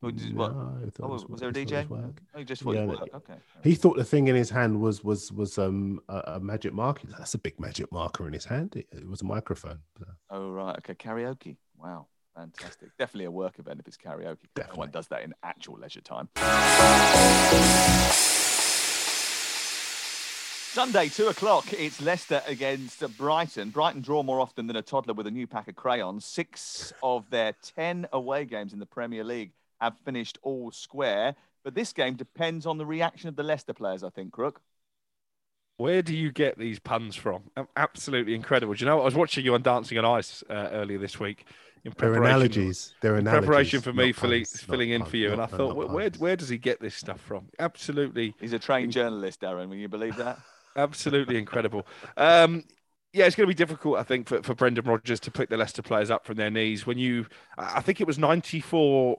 [0.00, 1.82] What, what- No, oh, was, was- there a DJ?
[1.82, 2.22] it was work.
[2.34, 3.14] Oh, just thought Yeah, it no, was work.
[3.16, 3.34] Okay.
[3.62, 7.06] He thought the thing in his hand was was was um a, a magic marker.
[7.18, 8.76] That's a big magic marker in his hand.
[8.76, 9.80] It, it was a microphone.
[10.30, 10.94] Oh right, okay.
[10.94, 11.56] Karaoke.
[11.82, 12.90] Wow, fantastic.
[12.98, 14.48] Definitely a work event if it's karaoke.
[14.56, 16.28] No one does that in actual leisure time.
[20.70, 21.72] Sunday, two o'clock.
[21.72, 23.70] It's Leicester against Brighton.
[23.70, 26.24] Brighton draw more often than a toddler with a new pack of crayons.
[26.24, 31.34] Six of their ten away games in the Premier League have finished all square.
[31.64, 34.04] But this game depends on the reaction of the Leicester players.
[34.04, 34.60] I think, Crook.
[35.78, 37.50] Where do you get these puns from?
[37.76, 38.74] Absolutely incredible.
[38.74, 39.00] Do you know?
[39.00, 41.44] I was watching you on Dancing on Ice uh, earlier this week.
[41.84, 42.94] In They're preparation, analogies.
[43.00, 45.46] They're in preparation for me not filling, puns, filling in puns, for you, and I
[45.46, 47.48] thought, where, where where does he get this stuff from?
[47.58, 49.68] Absolutely, He's a trained journalist, Darren.
[49.68, 50.38] Will you believe that?
[50.76, 51.86] absolutely incredible.
[52.16, 52.64] Um,
[53.12, 55.56] yeah, it's going to be difficult, I think, for, for Brendan Rodgers to pick the
[55.56, 56.86] Leicester players up from their knees.
[56.86, 57.26] When you,
[57.56, 59.18] I think it was 94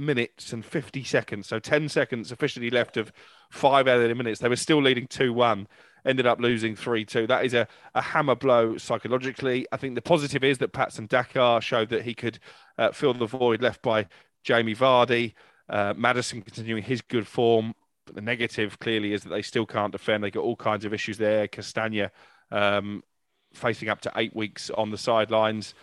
[0.00, 3.12] minutes and 50 seconds, so 10 seconds officially left of
[3.50, 4.40] five added minutes.
[4.40, 5.68] They were still leading 2 1,
[6.04, 7.26] ended up losing 3 2.
[7.26, 9.66] That is a, a hammer blow psychologically.
[9.72, 12.38] I think the positive is that Patson Daka showed that he could
[12.78, 14.06] uh, fill the void left by
[14.42, 15.34] Jamie Vardy.
[15.68, 17.74] Uh, Maddison continuing his good form.
[18.06, 20.24] But the negative clearly is that they still can't defend.
[20.24, 21.46] They got all kinds of issues there.
[21.46, 22.10] Castagna
[22.50, 23.04] um,
[23.54, 25.74] facing up to eight weeks on the sidelines.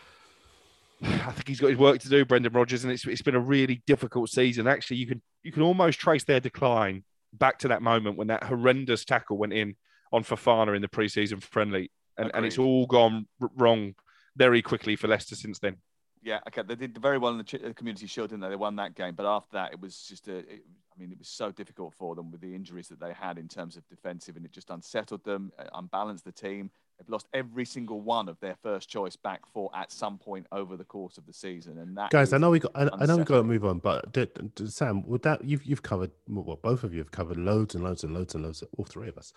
[1.04, 3.40] I think he's got his work to do, Brendan Rodgers, and it's, it's been a
[3.40, 4.68] really difficult season.
[4.68, 8.44] Actually, you can you can almost trace their decline back to that moment when that
[8.44, 9.76] horrendous tackle went in
[10.12, 13.94] on Fofana in the preseason friendly, and, and it's all gone r- wrong
[14.36, 15.78] very quickly for Leicester since then.
[16.24, 16.64] Yeah, okay.
[16.68, 18.50] They did very well in the Ch- Community Shield, didn't they?
[18.50, 20.38] They won that game, but after that, it was just a.
[20.38, 20.64] It,
[20.96, 23.48] I mean, it was so difficult for them with the injuries that they had in
[23.48, 26.72] terms of defensive, and it just unsettled them, uh, unbalanced the team.
[26.98, 30.76] They've lost every single one of their first choice back four at some point over
[30.76, 32.10] the course of the season, and that.
[32.10, 32.72] Guys, I know we got.
[32.76, 35.64] I, I know we got to move on, but d- d- Sam, would that you've
[35.64, 38.64] you've covered well, both of you have covered loads and loads and loads and loads,
[38.78, 39.32] all three of us,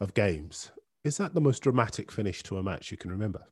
[0.00, 0.70] of games.
[1.02, 3.46] Is that the most dramatic finish to a match you can remember?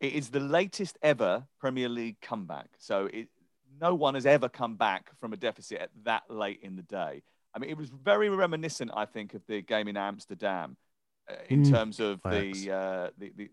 [0.00, 2.70] It is the latest ever Premier League comeback.
[2.78, 3.28] So it,
[3.80, 7.22] no one has ever come back from a deficit at that late in the day.
[7.54, 10.76] I mean, it was very reminiscent, I think, of the game in Amsterdam
[11.48, 13.50] in Mm, terms of the, uh, the, the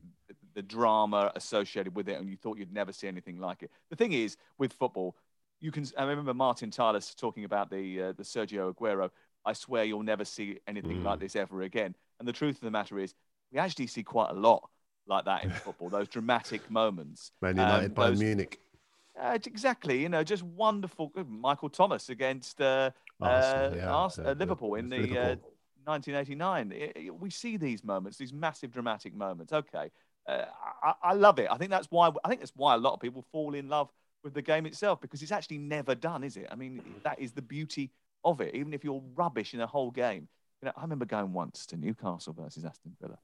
[0.53, 3.72] the drama associated with it, and you thought you'd never see anything like it.
[3.89, 5.15] The thing is, with football,
[5.61, 5.86] you can.
[5.97, 9.09] I remember Martin Tyler talking about the uh, the Sergio Aguero.
[9.45, 11.95] I swear you'll never see anything like this ever again.
[12.19, 13.15] And the truth of the matter is,
[13.51, 14.69] we actually see quite a lot
[15.07, 15.89] like that in football.
[15.89, 17.32] Those dramatic moments.
[17.41, 18.59] Man Um, United by those- Munich.
[19.19, 21.11] uh, exactly, you know, just wonderful.
[21.28, 22.91] Michael Thomas against uh,
[23.22, 25.51] Arsenal, uh, yeah, Ars- uh, uh, Liverpool in the Liverpool.
[25.88, 26.74] Uh, 1989.
[26.74, 29.54] I- I- we see these moments, these massive dramatic moments.
[29.54, 29.92] Okay,
[30.28, 30.46] uh,
[30.84, 31.48] I, I love it.
[31.52, 33.92] I think that's why I think that's why a lot of people fall in love
[34.24, 36.48] with the game itself because it's actually never done, is it?
[36.52, 37.92] I mean, that is the beauty
[38.24, 38.54] of it.
[38.54, 40.28] Even if you're rubbish in a whole game,
[40.62, 43.18] you know, I remember going once to Newcastle versus Aston Villa,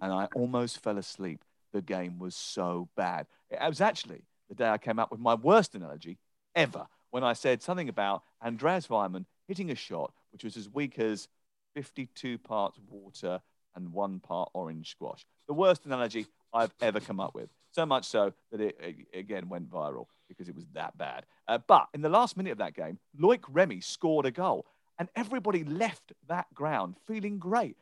[0.00, 1.44] and I almost fell asleep.
[1.72, 3.26] The game was so bad.
[3.48, 6.18] It was actually the day I came up with my worst analogy
[6.56, 10.98] ever when I said something about Andreas Weimann hitting a shot which was as weak
[10.98, 11.28] as
[11.74, 13.40] 52 parts water
[13.74, 15.24] and one part orange squash.
[15.46, 17.48] The worst analogy I've ever come up with.
[17.72, 18.76] So much so that it,
[19.14, 21.24] a- again went viral because it was that bad.
[21.46, 24.66] Uh, but in the last minute of that game, Loic Remy scored a goal,
[24.98, 27.76] and everybody left that ground feeling great.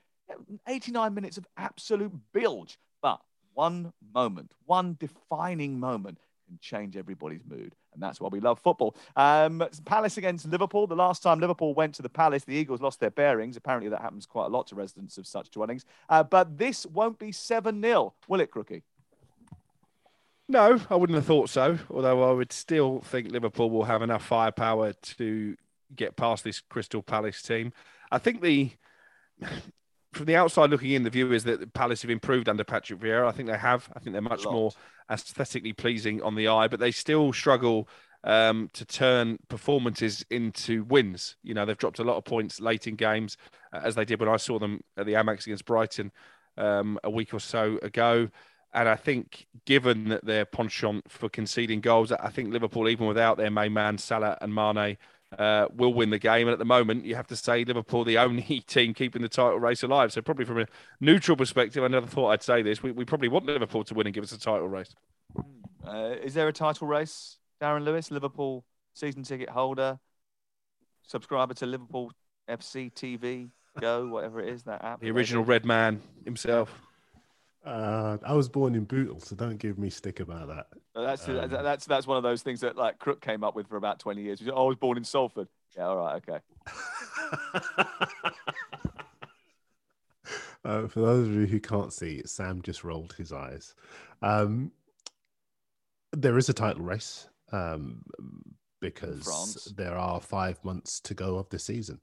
[0.66, 3.20] 89 minutes of absolute bilge, but
[3.55, 6.18] one moment, one defining moment
[6.49, 7.76] can change everybody's mood.
[7.94, 8.96] And that's why we love football.
[9.16, 10.86] Um, Palace against Liverpool.
[10.86, 13.57] The last time Liverpool went to the Palace, the Eagles lost their bearings.
[13.57, 15.84] Apparently, that happens quite a lot to residents of such dwellings.
[16.09, 18.82] Uh, but this won't be 7 0, will it, Crookie?
[20.49, 21.78] No, I wouldn't have thought so.
[21.90, 25.57] Although I would still think Liverpool will have enough firepower to
[25.94, 27.72] get past this Crystal Palace team.
[28.11, 28.70] I think the
[30.12, 33.26] from the outside looking in, the view is that Palace have improved under Patrick Vieira.
[33.26, 33.88] I think they have.
[33.94, 34.72] I think they're much more
[35.11, 37.88] aesthetically pleasing on the eye, but they still struggle
[38.24, 41.36] um, to turn performances into wins.
[41.42, 43.36] You know, they've dropped a lot of points late in games,
[43.72, 46.12] uh, as they did when I saw them at the Amex against Brighton
[46.56, 48.28] um, a week or so ago.
[48.74, 53.38] And I think, given that their penchant for conceding goals, I think Liverpool, even without
[53.38, 54.98] their main man Salah and Mane,
[55.37, 56.47] uh, will win the game.
[56.47, 59.59] And at the moment, you have to say Liverpool the only team keeping the title
[59.59, 60.12] race alive.
[60.12, 60.66] So probably from a
[61.01, 62.83] neutral perspective, I never thought I'd say this.
[62.83, 64.95] We, we probably want Liverpool to win and give us a title race.
[65.87, 68.64] Uh, is there a title race, Darren Lewis, Liverpool
[68.95, 69.99] season ticket holder,
[71.03, 72.12] subscriber to Liverpool
[72.49, 73.51] FC TV
[73.81, 75.01] Go, whatever it is, that app?
[75.01, 76.88] The original Red Man himself.
[77.68, 80.68] Uh, I was born in Bootle, so don't give me stick about that.
[80.94, 83.76] That's Um, that's that's one of those things that like Crook came up with for
[83.76, 84.42] about twenty years.
[84.50, 85.48] "Oh, I was born in Salford.
[85.76, 86.38] Yeah, all right, okay.
[90.64, 93.74] Uh, for those of you who can't see, Sam just rolled his eyes.
[94.20, 94.72] Um,
[96.12, 98.02] there is a title race um,
[98.80, 102.00] because there are five months to go of the season.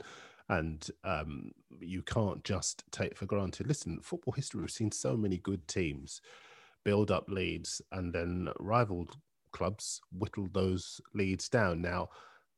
[0.49, 3.67] And um, you can't just take for granted.
[3.67, 6.21] Listen, football history, we've seen so many good teams
[6.83, 9.07] build up leads and then rival
[9.51, 11.81] clubs whittle those leads down.
[11.81, 12.09] Now,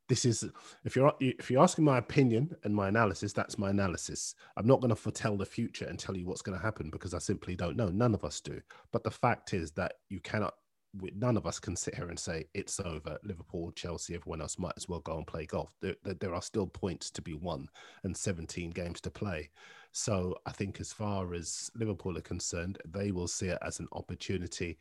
[0.10, 0.46] this is
[0.86, 4.80] if you're if you're asking my opinion and my analysis that's my analysis i'm not
[4.80, 7.56] going to foretell the future and tell you what's going to happen because i simply
[7.56, 8.60] don't know none of us do
[8.92, 10.54] but the fact is that you cannot
[10.94, 14.58] we- none of us can sit here and say it's over liverpool chelsea everyone else
[14.58, 15.72] might as well go and play golf.
[15.82, 17.68] There, there, are still points to be won
[18.04, 19.50] and 17 games to play.
[19.92, 23.88] So i think as far as liverpool are concerned they will see it as an
[23.92, 24.78] opportunity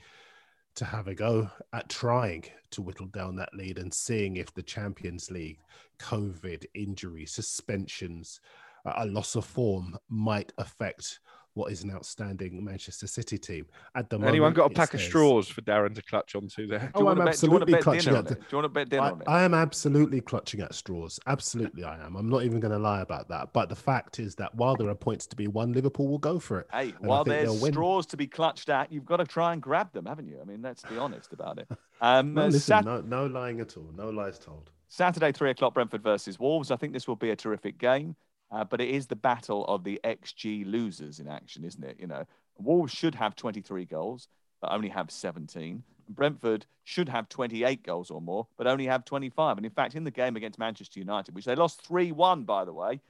[0.76, 4.62] to have a go at trying to whittle down that lead and seeing if the
[4.62, 5.58] Champions League,
[5.98, 8.40] COVID, injury, suspensions,
[8.84, 11.18] a loss of form might affect
[11.56, 13.66] what is an outstanding Manchester City team.
[13.94, 16.66] At the Anyone moment, Anyone got a pack of straws for Darren to clutch onto
[16.66, 16.92] there?
[16.94, 18.34] Oh, I'm absolutely clutching at the.
[18.34, 19.24] Do you want to bet dinner I, on it?
[19.26, 21.18] I am absolutely clutching at straws.
[21.26, 22.14] Absolutely, I am.
[22.14, 23.54] I'm not even going to lie about that.
[23.54, 26.38] But the fact is that while there are points to be won, Liverpool will go
[26.38, 26.66] for it.
[26.70, 29.92] Hey, And while there's straws to be clutched at, you've got to try and grab
[29.92, 30.38] them, haven't you?
[30.40, 31.68] I mean, let's be honest about it.
[31.98, 33.90] Um, No, uh, listen, Sat- no, no lying at all.
[33.96, 34.68] No lies told.
[34.88, 36.70] Saturday, three o'clock, Brentford versus Wolves.
[36.70, 38.16] I think this will be a terrific game,
[38.50, 41.96] uh, but it is the battle of the XG losers in action, isn't it?
[41.98, 42.24] You know,
[42.58, 44.28] Wolves should have 23 goals,
[44.60, 45.82] but only have 17.
[46.08, 49.56] Brentford should have 28 goals or more, but only have 25.
[49.56, 52.64] And in fact, in the game against Manchester United, which they lost 3 1, by
[52.64, 53.00] the way,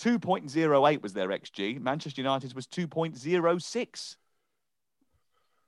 [0.00, 1.80] 2.08 was their XG.
[1.80, 4.16] Manchester United's was 2.06.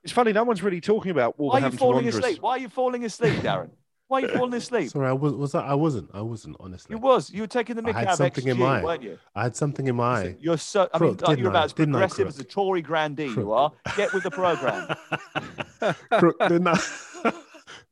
[0.02, 2.16] It's funny, no one's really talking about Why are you falling Wanderers.
[2.16, 2.40] asleep?
[2.40, 3.70] Why are you falling asleep, Darren?
[4.10, 4.90] Why are you falling asleep?
[4.90, 6.10] Sorry, I was was that I wasn't.
[6.12, 6.96] I wasn't honestly.
[6.96, 7.30] You was.
[7.30, 9.16] You were taking the I had out of something XG, in my weren't you?
[9.36, 10.36] I had something in my eye.
[10.40, 10.88] You're so.
[10.92, 11.64] I mean, Crook, like, didn't you're about I?
[11.66, 13.28] as Didn't I, progressive as a Tory grandee.
[13.28, 13.70] You are.
[13.96, 14.92] Get with the program.
[16.18, 16.80] Crook, didn't I?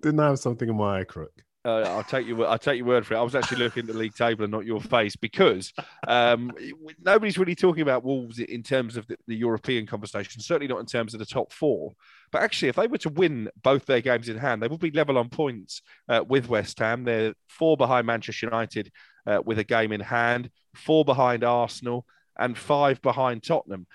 [0.03, 1.31] didn't I have something in my eye, Crook?
[1.65, 2.45] Uh, I'll take you.
[2.45, 3.19] I'll take your word for it.
[3.19, 5.73] I was actually looking at the league table and not your face because
[6.09, 6.51] um,
[7.01, 10.43] nobody's really talking about Wolves in terms of the, the European conversation.
[10.43, 11.93] Certainly not in terms of the top four.
[12.31, 14.91] But actually, if they were to win both their games in hand, they would be
[14.91, 17.05] level on points uh, with West Ham.
[17.05, 18.91] They're four behind Manchester United
[19.27, 22.07] uh, with a game in hand, four behind Arsenal,
[22.39, 23.87] and five behind Tottenham.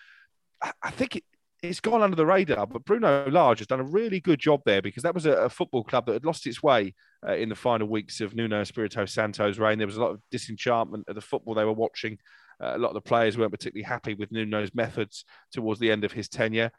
[0.61, 1.23] I- I think it,
[1.61, 4.81] it's gone under the radar, but Bruno Lage has done a really good job there
[4.81, 6.93] because that was a, a football club that had lost its way
[7.25, 9.77] uh, in the final weeks of Nuno Espirito Santo's reign.
[9.77, 12.17] There was a lot of disenchantment of the football they were watching.
[12.61, 16.03] Uh, a lot of the players weren't particularly happy with Nuno's methods towards the end
[16.03, 16.69] of his tenure.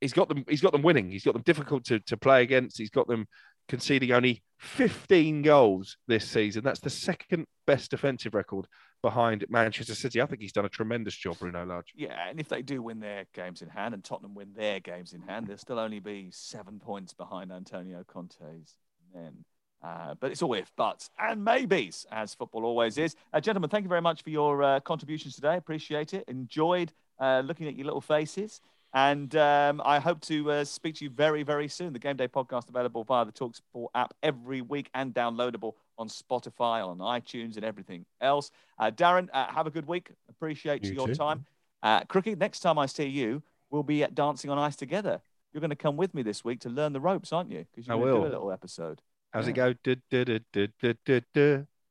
[0.00, 0.44] He's got them.
[0.48, 1.10] He's got them winning.
[1.10, 2.78] He's got them difficult to, to play against.
[2.78, 3.26] He's got them
[3.68, 6.62] conceding only 15 goals this season.
[6.64, 8.66] That's the second best defensive record
[9.02, 10.20] behind Manchester City.
[10.20, 11.92] I think he's done a tremendous job, Bruno Lage.
[11.94, 15.12] Yeah, and if they do win their games in hand and Tottenham win their games
[15.12, 18.76] in hand, they'll still only be seven points behind Antonio Conte's
[19.14, 19.44] men.
[19.82, 23.14] Uh, but it's all if, buts, and maybes, as football always is.
[23.32, 25.56] Uh, gentlemen, thank you very much for your uh, contributions today.
[25.56, 26.24] Appreciate it.
[26.28, 28.60] Enjoyed uh, looking at your little faces.
[28.96, 31.92] And um, I hope to uh, speak to you very, very soon.
[31.92, 36.82] The Game Day podcast available via the Talksport app every week and downloadable on Spotify,
[36.82, 38.50] on iTunes, and everything else.
[38.78, 40.12] Uh, Darren, uh, have a good week.
[40.30, 41.14] Appreciate You your too.
[41.14, 41.44] time.
[41.82, 45.20] Uh, Crooked, next time I see you, we'll be at Dancing on Ice together.
[45.52, 47.66] You're going to come with me this week to learn the ropes, aren't you?
[47.70, 49.02] Because you're going to do a little episode.
[49.30, 49.74] How's it go?
[49.84, 50.38] Du- du- du-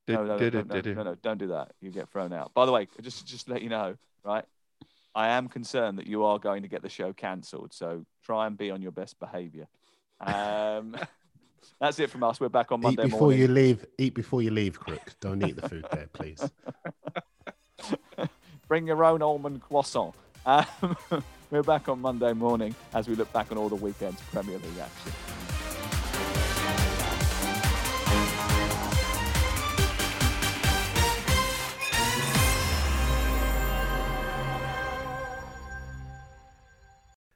[0.07, 1.73] No, no, no, no, no, no, no, don't do that.
[1.81, 2.55] You get thrown out.
[2.55, 4.45] By the way, just just let you know, right?
[5.15, 7.73] I am concerned that you are going to get the show cancelled.
[7.73, 9.67] So try and be on your best behaviour.
[10.19, 10.97] Um,
[11.79, 12.39] That's it from us.
[12.39, 13.39] We're back on Eat Monday before morning.
[13.39, 13.85] you leave.
[13.97, 15.13] Eat before you leave, Crook.
[15.19, 16.49] Don't eat the food there, please.
[18.67, 20.13] Bring your own almond croissant.
[20.45, 20.65] Um,
[21.51, 24.79] we're back on Monday morning as we look back on all the weekend's Premier League
[24.79, 25.11] action.